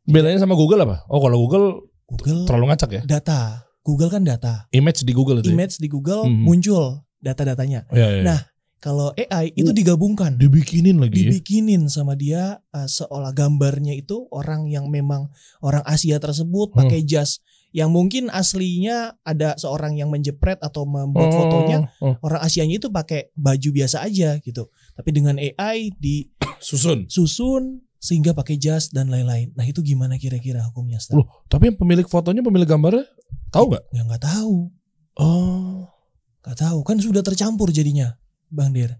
Bedanya 0.03 0.43
sama 0.43 0.59
Google 0.59 0.83
apa? 0.83 1.07
Oh 1.07 1.23
kalau 1.23 1.39
Google 1.47 1.67
Google 2.11 2.43
terlalu 2.43 2.75
ngacak 2.75 2.91
ya. 2.91 3.03
data. 3.07 3.63
Google 3.81 4.11
kan 4.11 4.27
data. 4.27 4.67
Image 4.75 5.07
di 5.07 5.13
Google 5.15 5.41
itu. 5.41 5.49
ya? 5.49 5.55
Image 5.55 5.79
di 5.79 5.87
Google 5.87 6.27
Mhm. 6.27 6.43
muncul 6.43 6.85
data-datanya. 7.21 7.87
Oh, 7.87 7.97
iya, 7.97 8.09
iya. 8.13 8.25
Nah, 8.25 8.41
Kalau 8.81 9.13
AI 9.13 9.53
itu 9.53 9.69
Oh, 9.69 9.77
digabungkan, 9.77 10.41
Dibikinin 10.41 10.97
lagi 10.97 11.21
ya. 11.21 11.29
dibikinin 11.29 11.85
sama 11.87 12.17
dia 12.17 12.65
uh, 12.73 12.89
seolah 12.89 13.29
gambarnya 13.31 13.93
itu 13.93 14.25
orang 14.33 14.65
yang 14.67 14.89
memang 14.89 15.29
orang 15.61 15.85
Asia 15.85 16.17
tersebut 16.17 16.73
Hmm. 16.73 16.81
pakai 16.81 17.05
jas 17.05 17.45
yang 17.71 17.93
mungkin 17.93 18.33
aslinya 18.33 19.21
ada 19.21 19.53
seorang 19.55 19.95
yang 19.95 20.09
menjepret 20.09 20.57
atau 20.59 20.89
membuat 20.89 21.29
fotonya 21.29 21.93
Oh, 22.01 22.09
oh. 22.09 22.15
orang 22.25 22.41
Asianya 22.41 22.81
itu 22.81 22.89
pakai 22.89 23.29
baju 23.37 23.69
biasa 23.71 24.01
aja 24.01 24.41
gitu. 24.41 24.73
Tapi 24.97 25.09
dengan 25.13 25.37
AI 25.37 25.93
Susun. 26.59 27.05
disusun 27.05 27.85
sehingga 28.01 28.33
pakai 28.33 28.57
jas 28.57 28.89
dan 28.89 29.13
lain-lain. 29.13 29.53
Nah, 29.53 29.69
itu 29.69 29.85
gimana 29.85 30.17
kira-kira 30.17 30.65
hukumnya, 30.65 30.97
Ustaz? 30.97 31.13
Loh, 31.13 31.29
tapi 31.47 31.69
yang 31.69 31.77
pemilik 31.77 32.09
fotonya, 32.09 32.41
pemilik 32.41 32.65
gambarnya 32.65 33.05
tahu 33.51 33.77
nggak? 33.77 33.85
Ya 33.93 34.03
nggak 34.03 34.25
tahu. 34.25 34.73
Oh. 35.21 35.85
Nggak 36.41 36.57
tahu. 36.59 36.79
Kan 36.83 36.97
sudah 36.99 37.21
tercampur 37.21 37.69
jadinya, 37.71 38.17
Bang 38.49 38.73
Der. 38.73 38.97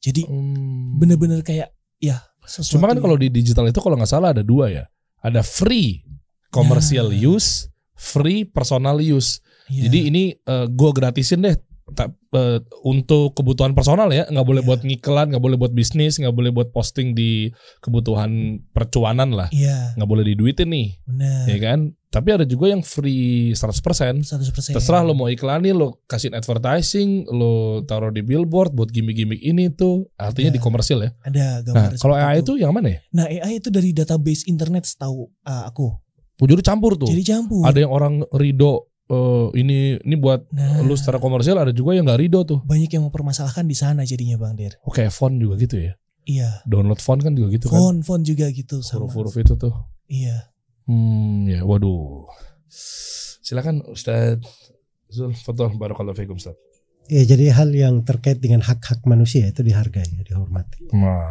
Jadi 0.00 0.24
Hmm. 0.24 0.96
bener-bener 0.96 1.44
kayak 1.44 1.70
ya 2.00 2.18
sesuatu 2.42 2.80
Cuma 2.80 2.88
kan 2.88 2.96
yang- 2.96 3.04
kalau 3.04 3.16
di 3.20 3.28
digital 3.28 3.68
itu 3.68 3.78
kalau 3.78 3.94
nggak 4.00 4.10
salah 4.10 4.32
ada 4.32 4.40
dua 4.40 4.72
ya. 4.72 4.84
Ada 5.20 5.44
free 5.44 6.00
commercial 6.48 7.12
Nah. 7.12 7.20
use, 7.20 7.68
free 7.92 8.42
personal 8.42 8.98
use. 8.98 9.38
Iya. 9.68 9.86
Jadi 9.86 9.98
ini 10.08 10.22
eh, 10.34 10.66
gua 10.66 10.90
gratisin 10.90 11.44
deh 11.44 11.54
tak, 11.90 12.14
eh, 12.30 12.58
untuk 12.82 13.34
kebutuhan 13.34 13.72
personal 13.72 14.08
ya, 14.08 14.24
nggak 14.24 14.42
boleh 14.42 14.62
Iya. 14.62 14.68
buat 14.68 14.80
ngiklan, 14.82 15.26
nggak 15.30 15.42
boleh 15.42 15.56
buat 15.56 15.72
bisnis, 15.72 16.16
nggak 16.16 16.30
boleh 16.30 16.50
buat 16.50 16.68
posting 16.70 17.12
di 17.12 17.50
kebutuhan 17.80 18.30
percuanan 18.70 19.30
lah, 19.30 19.48
Iya, 19.50 19.94
nggak 19.94 20.06
boleh 20.06 20.24
diduitin 20.24 20.68
nih, 20.68 20.88
benar. 21.04 21.44
ya 21.46 21.58
kan? 21.58 21.80
Tapi 22.10 22.28
ada 22.32 22.42
juga 22.42 22.66
yang 22.68 22.82
free 22.82 23.54
100%. 23.54 24.26
100%. 24.26 24.74
Terserah 24.74 25.02
lo 25.02 25.14
mau 25.14 25.26
iklanin, 25.26 25.72
lo 25.72 26.02
kasih 26.04 26.30
advertising, 26.30 27.22
lo 27.24 27.82
taruh 27.84 28.10
di 28.10 28.20
billboard 28.20 28.74
buat 28.74 28.90
gimmick-gimmick 28.90 29.38
ini 29.38 29.70
tuh, 29.70 30.10
artinya 30.16 30.50
Iya. 30.50 30.56
di 30.58 30.60
komersil 30.60 30.98
ya. 31.00 31.10
Ada 31.22 31.38
Nah, 31.38 31.54
gambar. 31.62 31.90
kalau 32.02 32.14
AI 32.14 32.42
itu 32.42 32.58
yang 32.58 32.74
mana 32.74 32.90
ya? 32.90 33.00
Nah, 33.12 33.26
AI 33.26 33.62
itu 33.62 33.70
dari 33.70 33.94
database 33.94 34.42
internet 34.44 34.84
setahu 34.84 35.30
uh, 35.44 35.64
aku. 35.64 35.86
Oh, 36.40 36.48
jadi 36.48 36.64
campur 36.64 36.96
tuh. 36.96 37.06
Jadi 37.06 37.22
campur. 37.22 37.62
Ada 37.62 37.84
yang 37.84 37.92
orang 37.92 38.14
ridho 38.32 38.89
eh, 39.10 39.46
ini 39.58 39.98
ini 40.00 40.16
buat 40.16 40.46
nah, 40.54 40.86
lu 40.86 40.94
secara 40.94 41.18
komersial, 41.18 41.58
ada 41.58 41.74
juga 41.74 41.98
yang 41.98 42.06
nggak 42.06 42.20
ridho 42.22 42.40
tuh. 42.46 42.62
banyak 42.62 42.90
yang 42.94 43.10
mempermasalahkan 43.10 43.66
di 43.66 43.74
sana 43.74 44.06
jadinya 44.06 44.38
Bang 44.38 44.54
Der. 44.54 44.78
Oke, 44.86 45.10
font 45.10 45.34
juga 45.34 45.58
gitu 45.58 45.82
ya. 45.82 45.98
Iya. 46.30 46.62
Download 46.64 47.00
font 47.02 47.18
kan 47.18 47.34
juga 47.34 47.50
gitu 47.50 47.66
kan. 47.66 47.80
Font 47.80 48.00
font 48.06 48.22
juga 48.22 48.46
gitu 48.54 48.80
sama. 48.86 49.10
Huruf-huruf 49.10 49.34
itu 49.34 49.58
tuh. 49.58 49.74
Iya. 50.06 50.54
Hmm, 50.86 51.50
ya 51.50 51.66
waduh. 51.66 52.30
Silakan 53.42 53.82
Ustaz 53.90 54.38
Zul 55.10 55.34
foto 55.34 55.66
barakallahu 55.74 56.14
fikum 56.14 56.38
Ustaz. 56.38 56.54
Ya 57.10 57.26
jadi 57.26 57.50
hal 57.50 57.74
yang 57.74 58.06
terkait 58.06 58.38
dengan 58.38 58.62
hak-hak 58.62 59.02
manusia 59.02 59.50
itu 59.50 59.66
dihargai, 59.66 60.06
ya, 60.06 60.22
dihormati. 60.22 60.94
Nah, 60.94 61.26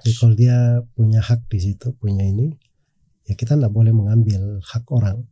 Jadi 0.00 0.14
kalau 0.16 0.32
dia 0.32 0.80
punya 0.96 1.20
hak 1.20 1.52
di 1.52 1.60
situ, 1.60 1.92
punya 2.00 2.24
ini, 2.24 2.48
ya 3.28 3.36
kita 3.36 3.60
tidak 3.60 3.68
boleh 3.68 3.92
mengambil 3.92 4.56
hak 4.64 4.88
orang. 4.88 5.28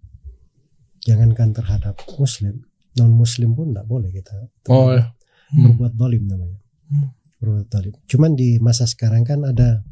Jangankan 1.07 1.55
terhadap 1.55 1.95
Muslim, 2.19 2.67
non 2.99 3.15
Muslim 3.15 3.55
pun 3.55 3.71
tidak 3.71 3.87
boleh 3.87 4.11
kita. 4.11 4.35
Oh, 4.67 4.91
ya. 4.91 5.15
Hmm. 5.55 5.71
berbuat 5.71 5.95
dolim 5.95 6.27
namanya. 6.27 6.59
Hmm. 6.91 7.15
Berbuat 7.39 7.71
dolim. 7.71 7.95
Cuman 8.11 8.35
di 8.35 8.59
masa 8.59 8.91
sekarang 8.91 9.23
kan 9.23 9.47
ada 9.47 9.87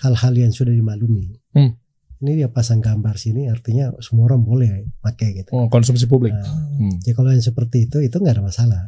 hal-hal 0.00 0.32
yang 0.32 0.52
sudah 0.56 0.72
dimaklumi. 0.72 1.36
Hmm. 1.52 1.76
Ini 2.16 2.32
dia 2.40 2.48
pasang 2.48 2.80
gambar 2.80 3.20
sini, 3.20 3.52
artinya 3.52 3.92
semua 4.00 4.32
orang 4.32 4.40
boleh 4.40 4.88
pakai 5.04 5.44
gitu. 5.44 5.52
oh, 5.52 5.68
konsumsi 5.68 6.08
publik. 6.08 6.32
Nah, 6.32 6.48
Hmm. 6.80 6.96
Ya 7.04 7.12
kalau 7.12 7.32
yang 7.32 7.44
seperti 7.44 7.88
itu 7.88 8.00
itu 8.00 8.16
nggak 8.16 8.40
ada 8.40 8.44
masalah. 8.44 8.80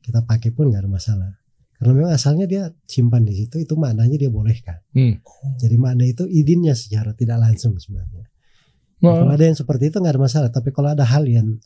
Kita 0.00 0.24
pakai 0.24 0.52
pun 0.56 0.72
nggak 0.72 0.88
ada 0.88 0.90
masalah. 0.90 1.30
Karena 1.76 1.92
memang 1.92 2.12
asalnya 2.16 2.48
dia 2.48 2.72
simpan 2.88 3.28
di 3.28 3.36
situ 3.36 3.60
itu 3.60 3.76
maknanya 3.76 4.16
dia 4.16 4.30
bolehkan. 4.32 4.80
Hmm. 4.96 5.20
Jadi 5.60 5.76
makna 5.76 6.08
itu 6.08 6.24
idinnya 6.24 6.72
secara 6.72 7.12
tidak 7.12 7.42
langsung 7.42 7.76
sebenarnya. 7.76 8.31
Kalau 9.02 9.26
Nah, 9.26 9.34
ada 9.34 9.44
yang 9.44 9.58
seperti 9.58 9.90
itu 9.90 9.98
nggak 9.98 10.14
ada 10.14 10.22
masalah. 10.22 10.48
Tapi 10.48 10.70
kalau 10.70 10.88
ada 10.88 11.02
hal 11.02 11.26
yang 11.26 11.58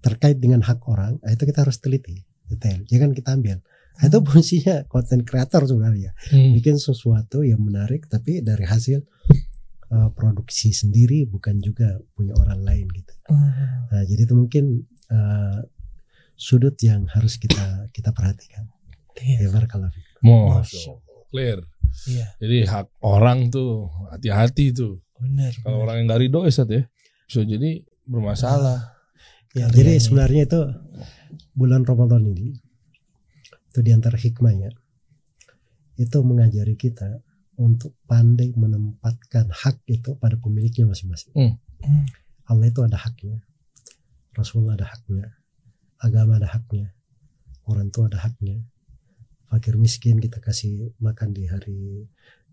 terkait 0.00 0.36
dengan 0.36 0.58
hak 0.60 0.80
orang, 0.84 1.20
nah 1.20 1.30
itu 1.30 1.44
kita 1.44 1.62
harus 1.62 1.78
teliti. 1.78 2.26
detail 2.50 2.82
jangan 2.90 3.14
kita 3.14 3.30
ambil 3.30 3.62
nah, 3.94 4.10
itu 4.10 4.18
fungsinya 4.26 4.82
konten 4.90 5.22
kreator 5.22 5.70
sebenarnya 5.70 6.10
Hmm. 6.34 6.50
bikin 6.50 6.82
sesuatu 6.82 7.46
yang 7.46 7.62
menarik 7.62 8.10
tapi 8.10 8.42
dari 8.42 8.66
hasil 8.66 9.06
uh, 9.86 10.10
produksi 10.10 10.74
sendiri 10.74 11.30
bukan 11.30 11.62
juga 11.62 11.94
punya 12.10 12.34
orang 12.34 12.58
lain 12.60 12.90
gitu 12.90 13.14
Hmm. 13.30 13.86
nah, 13.86 14.02
jadi 14.02 14.26
itu 14.26 14.34
mungkin 14.34 14.82
uh, 15.14 15.62
sudut 16.34 16.74
yang 16.82 17.06
harus 17.06 17.38
kita 17.38 17.86
kita 17.94 18.10
perhatikan 18.10 18.66
Iya. 19.14 19.46
ya 19.46 19.48
Masya 20.58 20.90
Allah. 20.90 20.98
Clear. 21.30 21.58
Iya, 22.10 22.26
Jadi 22.40 22.58
hak 22.66 22.86
orang 23.02 23.46
tuh 23.46 23.86
hati-hati 24.10 24.72
tuh. 24.72 24.98
Benar. 25.20 25.52
Kalau 25.60 25.78
orang 25.84 26.04
yang 26.04 26.08
dari 26.08 26.26
do 26.32 26.42
Ustaz 26.48 26.66
ya 26.66 26.88
bisa 27.28 27.46
jadi 27.46 27.84
bermasalah. 28.08 28.96
Ya, 29.54 29.66
Karyanya. 29.66 29.76
jadi 29.76 29.92
sebenarnya 30.02 30.42
itu 30.46 30.60
bulan 31.54 31.82
Ramadan 31.84 32.26
ini 32.26 32.58
itu 33.70 33.80
di 33.82 33.90
antara 33.94 34.18
hikmahnya 34.18 34.74
itu 36.00 36.18
mengajari 36.24 36.74
kita 36.74 37.22
untuk 37.60 37.92
pandai 38.08 38.56
menempatkan 38.56 39.52
hak 39.52 39.84
itu 39.92 40.16
pada 40.16 40.40
pemiliknya 40.40 40.88
masing-masing. 40.88 41.30
Hmm. 41.36 41.54
Hmm. 41.84 42.04
Allah 42.48 42.72
itu 42.72 42.80
ada 42.80 42.96
haknya, 42.96 43.44
Rasulullah 44.32 44.80
ada 44.80 44.88
haknya, 44.88 45.36
agama 46.00 46.40
ada 46.40 46.48
haknya, 46.48 46.96
orang 47.68 47.92
tua 47.92 48.08
ada 48.08 48.18
haknya, 48.24 48.64
fakir 49.46 49.76
miskin 49.76 50.16
kita 50.18 50.40
kasih 50.40 50.96
makan 50.98 51.36
di 51.36 51.44
hari 51.46 52.08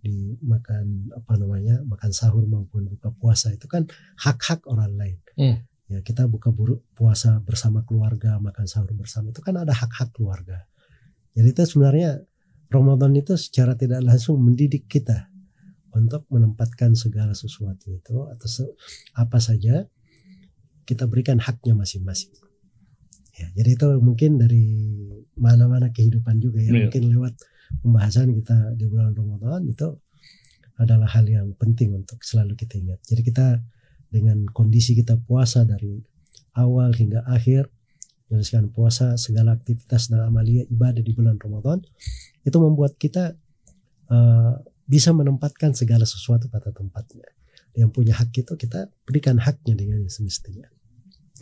di 0.08 0.40
makan 0.40 1.12
apa 1.12 1.36
namanya 1.36 1.84
makan 1.84 2.16
sahur 2.16 2.48
maupun 2.48 2.88
buka 2.88 3.12
puasa 3.12 3.52
itu 3.52 3.68
kan 3.68 3.84
hak-hak 4.24 4.64
orang 4.72 4.96
lain. 4.96 5.18
Hmm. 5.36 5.58
Ya 5.92 6.00
kita 6.00 6.28
buka 6.32 6.48
buru, 6.52 6.80
puasa 6.96 7.44
bersama 7.44 7.84
keluarga, 7.84 8.40
makan 8.40 8.64
sahur 8.64 8.96
bersama 8.96 9.36
itu 9.36 9.44
kan 9.44 9.60
ada 9.60 9.76
hak-hak 9.76 10.16
keluarga. 10.16 10.64
Jadi 11.36 11.48
itu 11.52 11.64
sebenarnya 11.68 12.24
Ramadan 12.72 13.12
itu 13.16 13.36
secara 13.36 13.76
tidak 13.76 14.00
langsung 14.04 14.40
mendidik 14.40 14.88
kita 14.88 15.28
untuk 15.92 16.24
menempatkan 16.28 16.96
segala 16.96 17.32
sesuatu 17.32 17.92
itu 17.92 18.16
atau 18.28 18.48
se- 18.48 18.74
apa 19.16 19.40
saja 19.40 19.88
kita 20.84 21.04
berikan 21.08 21.40
haknya 21.40 21.76
masing-masing. 21.76 22.32
Ya, 23.38 23.48
jadi 23.54 23.78
itu 23.78 23.88
mungkin 24.02 24.42
dari 24.42 24.66
mana-mana 25.38 25.94
kehidupan 25.94 26.42
juga 26.42 26.58
ya, 26.58 26.74
Iya. 26.74 26.90
mungkin 26.90 27.04
lewat 27.14 27.34
pembahasan 27.84 28.32
kita 28.34 28.74
di 28.76 28.86
bulan 28.88 29.14
Ramadan 29.14 29.66
itu 29.68 29.88
adalah 30.78 31.10
hal 31.10 31.26
yang 31.26 31.52
penting 31.58 31.98
untuk 31.98 32.22
selalu 32.22 32.54
kita 32.54 32.78
ingat. 32.78 33.02
Jadi 33.06 33.22
kita 33.26 33.60
dengan 34.14 34.46
kondisi 34.54 34.94
kita 34.96 35.18
puasa 35.20 35.66
dari 35.68 36.00
awal 36.56 36.94
hingga 36.96 37.26
akhir 37.28 37.68
menyelesaikan 38.30 38.72
puasa 38.72 39.16
segala 39.16 39.56
aktivitas 39.56 40.12
dan 40.12 40.28
amalia 40.28 40.64
ibadah 40.68 41.00
di 41.00 41.12
bulan 41.16 41.40
Ramadan 41.40 41.80
itu 42.44 42.58
membuat 42.60 42.96
kita 43.00 43.36
eh, 44.12 44.54
bisa 44.88 45.12
menempatkan 45.12 45.76
segala 45.76 46.08
sesuatu 46.08 46.48
pada 46.48 46.72
tempatnya 46.72 47.28
yang 47.76 47.92
punya 47.92 48.16
hak 48.16 48.32
itu 48.36 48.54
kita 48.56 48.90
berikan 49.06 49.38
haknya 49.38 49.76
dengan 49.76 50.02
yang 50.04 50.12
semestinya 50.12 50.68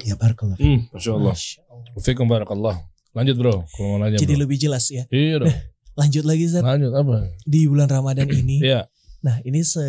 ya 0.04 0.18
barakallah 0.20 0.58
Hmm, 0.60 0.90
Masya 0.92 1.12
Allah. 1.16 1.34
Masya 1.38 1.60
Allah. 1.72 2.02
Fikum 2.04 2.28
barakallah. 2.28 2.76
Lanjut 3.16 3.36
bro, 3.40 3.56
kalau 3.72 3.96
mau 3.96 4.00
nanya 4.04 4.20
Jadi 4.20 4.36
bro. 4.36 4.42
lebih 4.44 4.58
jelas 4.60 4.92
ya. 4.92 5.08
Iya 5.08 5.46
dong. 5.46 5.56
Lanjut 5.96 6.24
lagi 6.24 6.46
Zat 6.46 6.62
Lanjut 6.62 6.92
apa? 6.92 7.32
di 7.42 7.66
bulan 7.66 7.88
Ramadan 7.88 8.28
ini. 8.28 8.60
Iya. 8.68 8.88
Nah, 9.24 9.42
ini 9.42 9.64
se 9.64 9.82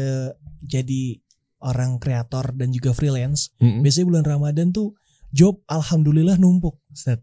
jadi 0.63 1.19
orang 1.61 1.99
kreator 1.99 2.55
dan 2.55 2.71
juga 2.71 2.91
freelance. 2.91 3.53
Mm-mm. 3.59 3.83
Biasanya 3.83 4.07
bulan 4.09 4.25
Ramadan 4.25 4.71
tuh 4.71 4.97
job 5.29 5.61
alhamdulillah 5.67 6.39
numpuk. 6.39 6.81
Zat. 6.91 7.21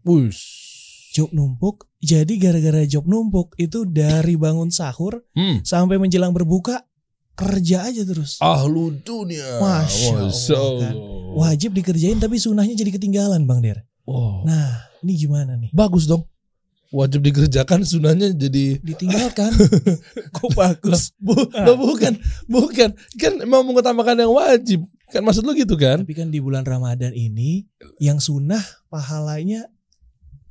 Job 1.10 1.30
numpuk. 1.30 1.90
Jadi 1.98 2.36
gara-gara 2.36 2.84
job 2.84 3.06
numpuk 3.06 3.56
itu 3.56 3.82
dari 3.82 4.36
bangun 4.36 4.68
sahur 4.68 5.24
Hmm. 5.32 5.64
sampai 5.64 5.96
menjelang 5.96 6.30
berbuka 6.30 6.84
kerja 7.34 7.88
aja 7.88 8.04
terus. 8.04 8.38
Ahlu 8.38 9.00
dunia. 9.00 9.58
Masya 9.58 10.14
Allah, 10.14 10.70
kan. 10.84 10.94
Wajib 11.34 11.74
dikerjain 11.74 12.18
tapi 12.18 12.38
sunahnya 12.38 12.76
jadi 12.76 12.94
ketinggalan 12.94 13.42
Bang 13.42 13.58
Der. 13.58 13.82
Wow. 14.04 14.44
Nah, 14.44 14.86
ini 15.00 15.16
gimana 15.16 15.56
nih? 15.56 15.72
Bagus 15.72 16.04
dong. 16.04 16.28
Wajib 16.94 17.26
dikerjakan 17.26 17.82
sunahnya 17.82 18.30
jadi 18.30 18.78
Ditinggalkan. 18.78 19.50
Kok 20.38 20.54
bagus? 20.54 21.10
Bu, 21.18 21.34
lah 21.50 21.74
bukan, 21.74 22.14
bukan. 22.46 22.94
Kan 23.18 23.42
mau 23.44 23.66
mengutamakan 23.66 24.22
yang 24.22 24.30
wajib. 24.30 24.86
Kan 25.10 25.26
maksud 25.26 25.42
lu 25.42 25.58
gitu 25.58 25.74
kan? 25.74 26.06
Tapi 26.06 26.14
kan 26.14 26.30
di 26.30 26.38
bulan 26.38 26.62
Ramadan 26.62 27.10
ini 27.10 27.66
yang 27.98 28.22
sunnah 28.22 28.62
pahalanya 28.86 29.66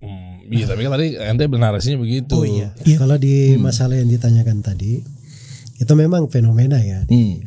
Hmm, 0.03 0.51
iya, 0.51 0.67
tapi 0.67 0.83
kan 0.83 0.99
tadi 0.99 1.15
ente 1.15 1.47
narasinya 1.47 1.95
begitu. 1.95 2.35
oh 2.35 2.43
iya. 2.43 2.75
Iya. 2.83 2.99
kalau 2.99 3.15
di 3.15 3.55
Hmm. 3.55 3.63
masalah 3.63 3.95
yang 3.95 4.11
ditanyakan 4.11 4.59
tadi 4.59 4.99
itu 5.79 5.93
memang 5.95 6.27
fenomena 6.27 6.75
ya 6.75 7.07
Hmm. 7.07 7.39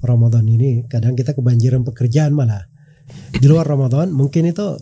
Ramadan 0.00 0.48
ini 0.48 0.88
kadang 0.88 1.12
kita 1.12 1.36
kebanjiran 1.36 1.84
pekerjaan 1.84 2.32
malah 2.32 2.64
di 3.36 3.44
luar 3.44 3.68
Ramadan 3.68 4.16
mungkin 4.16 4.48
itu 4.48 4.80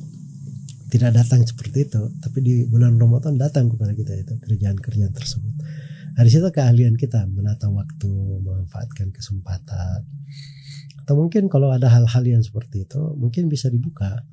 tidak 0.88 1.20
datang 1.20 1.44
seperti 1.44 1.84
itu 1.84 2.02
tapi 2.20 2.40
di 2.40 2.54
bulan 2.64 2.96
Ramadan 2.96 3.36
datang 3.36 3.68
kepada 3.68 3.92
kita 3.92 4.12
itu 4.16 4.34
kerjaan-kerjaan 4.40 5.12
tersebut. 5.12 5.54
Nah 6.16 6.22
di 6.26 6.30
situ 6.32 6.48
keahlian 6.48 6.98
kita 6.98 7.28
menata 7.30 7.70
waktu 7.70 8.10
memanfaatkan 8.42 9.12
kesempatan. 9.14 10.02
Atau 11.04 11.14
mungkin 11.14 11.46
kalau 11.46 11.70
ada 11.70 11.86
hal-hal 11.92 12.24
yang 12.26 12.42
seperti 12.42 12.88
itu 12.88 13.00
mungkin 13.14 13.46
bisa 13.46 13.70
dibuka. 13.70 14.24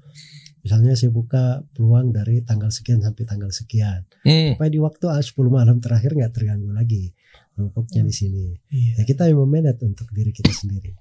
Misalnya 0.65 0.97
saya 0.97 1.13
buka 1.13 1.61
peluang 1.77 2.09
dari 2.09 2.41
tanggal 2.41 2.73
sekian 2.73 2.97
sampai 2.97 3.23
tanggal 3.29 3.53
sekian. 3.53 4.01
Hmm. 4.25 4.57
supaya 4.57 4.69
di 4.73 4.81
waktu 4.81 5.05
10 5.05 5.29
malam 5.45 5.77
terakhir 5.77 6.17
nggak 6.17 6.33
terganggu 6.33 6.73
lagi 6.73 7.13
numpuknya 7.59 8.01
di 8.01 8.13
sini. 8.15 8.45
Iya. 8.71 8.99
ya 8.99 9.03
kita 9.05 9.29
yang 9.29 9.45
memanage 9.45 9.83
untuk 9.85 10.09
diri 10.09 10.33
kita 10.33 10.49
sendiri. 10.51 10.97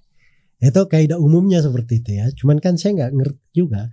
Itu 0.61 0.85
kaidah 0.85 1.17
umumnya 1.17 1.65
seperti 1.65 2.05
itu 2.05 2.11
ya. 2.13 2.27
Cuman 2.37 2.61
kan 2.61 2.77
saya 2.77 3.09
nggak 3.09 3.13
ngerti 3.17 3.45
juga 3.57 3.89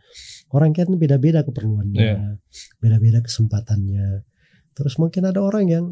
orang 0.52 0.72
kan 0.72 0.88
beda-beda 0.94 1.42
keperluannya 1.42 1.98
Iya. 1.98 2.18
beda-beda 2.78 3.20
kesempatannya 3.20 4.24
terus 4.72 4.96
mungkin 4.96 5.24
ada 5.24 5.40
orang 5.40 5.66
yang 5.68 5.86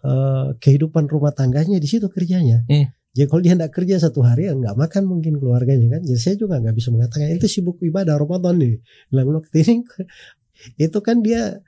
eh, 0.00 0.48
kehidupan 0.58 1.06
rumah 1.06 1.32
tangganya 1.32 1.76
di 1.76 1.86
situ 1.86 2.06
kerjanya 2.06 2.62
Hmm. 2.66 2.92
jadi 3.10 3.26
kalau 3.26 3.40
dia 3.40 3.54
nggak 3.54 3.72
kerja 3.72 3.96
satu 3.98 4.20
hari 4.20 4.46
ya 4.46 4.52
nggak 4.52 4.74
makan 4.74 5.02
mungkin 5.04 5.36
keluarganya 5.36 5.96
kan 5.96 6.00
jadi 6.02 6.20
saya 6.20 6.36
juga 6.36 6.58
nggak 6.58 6.74
bisa 6.74 6.88
mengatakan 6.90 7.30
itu 7.30 7.48
sibuk 7.48 7.80
ibadah 7.80 8.14
Ramadan 8.14 8.58
nih 8.58 8.74
bilang 9.08 9.32
waktu 9.34 9.56
ini 9.58 9.74
itu 10.86 10.98
kan 11.00 11.20
dia 11.20 11.58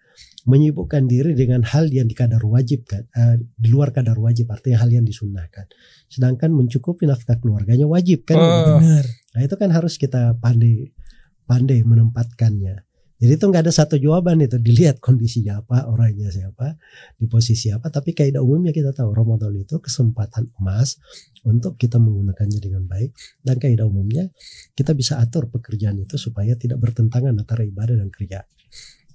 menyibukkan 0.45 1.07
diri 1.07 1.35
dengan 1.35 1.65
hal 1.65 1.91
yang 1.91 2.07
di 2.07 2.15
kadar 2.15 2.39
wajib 2.41 2.85
kan 2.85 3.03
eh, 3.11 3.37
di 3.53 3.69
luar 3.69 3.91
kadar 3.91 4.15
wajib 4.17 4.47
artinya 4.47 4.79
hal 4.79 4.91
yang 4.91 5.03
disunnahkan 5.03 5.67
sedangkan 6.07 6.51
mencukupi 6.51 7.03
nafkah 7.03 7.35
keluarganya 7.37 7.85
wajib 7.85 8.23
kan 8.23 8.39
Ah. 8.39 8.79
Benar. 8.79 9.05
nah 9.35 9.41
itu 9.43 9.55
kan 9.55 9.71
harus 9.71 9.97
kita 9.97 10.39
pandai 10.39 10.95
pandai 11.46 11.80
menempatkannya 11.87 12.87
jadi 13.16 13.32
itu 13.40 13.44
nggak 13.48 13.64
ada 13.64 13.72
satu 13.72 13.96
jawaban 13.96 14.44
itu 14.44 14.61
dilihat 14.61 15.00
kondisinya 15.00 15.64
apa 15.64 15.88
orangnya 15.88 16.28
siapa 16.28 16.76
di 17.16 17.24
posisi 17.24 17.72
apa 17.72 17.88
tapi 17.88 18.12
kaidah 18.12 18.44
umumnya 18.44 18.76
kita 18.76 18.92
tahu 18.92 19.16
Ramadan 19.16 19.56
itu 19.56 19.80
kesempatan 19.80 20.52
emas 20.61 21.00
untuk 21.48 21.80
kita 21.80 21.96
menggunakannya 21.96 22.61
dengan 22.61 22.85
baik 22.85 23.16
dan 23.40 23.56
kaidah 23.56 23.88
umumnya 23.88 24.28
kita 24.76 24.92
bisa 24.92 25.16
atur 25.16 25.48
pekerjaan 25.48 25.96
itu 25.96 26.20
supaya 26.20 26.52
tidak 26.61 26.76
bertentangan 26.76 27.32
antara 27.32 27.64
ibadah 27.64 27.96
dan 27.96 28.12
kerja 28.12 28.44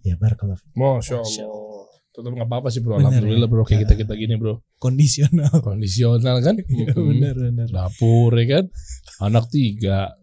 ya 0.01 0.17
barakallah 0.17 0.57
Masya 0.73 1.21
Masya 1.21 1.45
Allah. 1.45 1.81
Tetap 2.11 2.27
nggak 2.35 2.43
apa-apa 2.43 2.67
sih 2.67 2.83
bro. 2.83 2.99
Bener 2.99 3.07
Alhamdulillah 3.07 3.47
bro 3.47 3.63
kayak 3.63 3.87
kita 3.87 4.03
kita 4.03 4.13
gini 4.19 4.35
bro. 4.35 4.59
Kondisional. 4.83 5.63
Kondisional 5.63 6.43
kan. 6.43 6.59
Iya, 6.59 6.91
benar 7.15 7.35
benar. 7.39 7.67
Dapur 7.71 8.35
ya 8.35 8.59
kan. 8.59 8.65
Anak 9.23 9.47
tiga. 9.47 10.19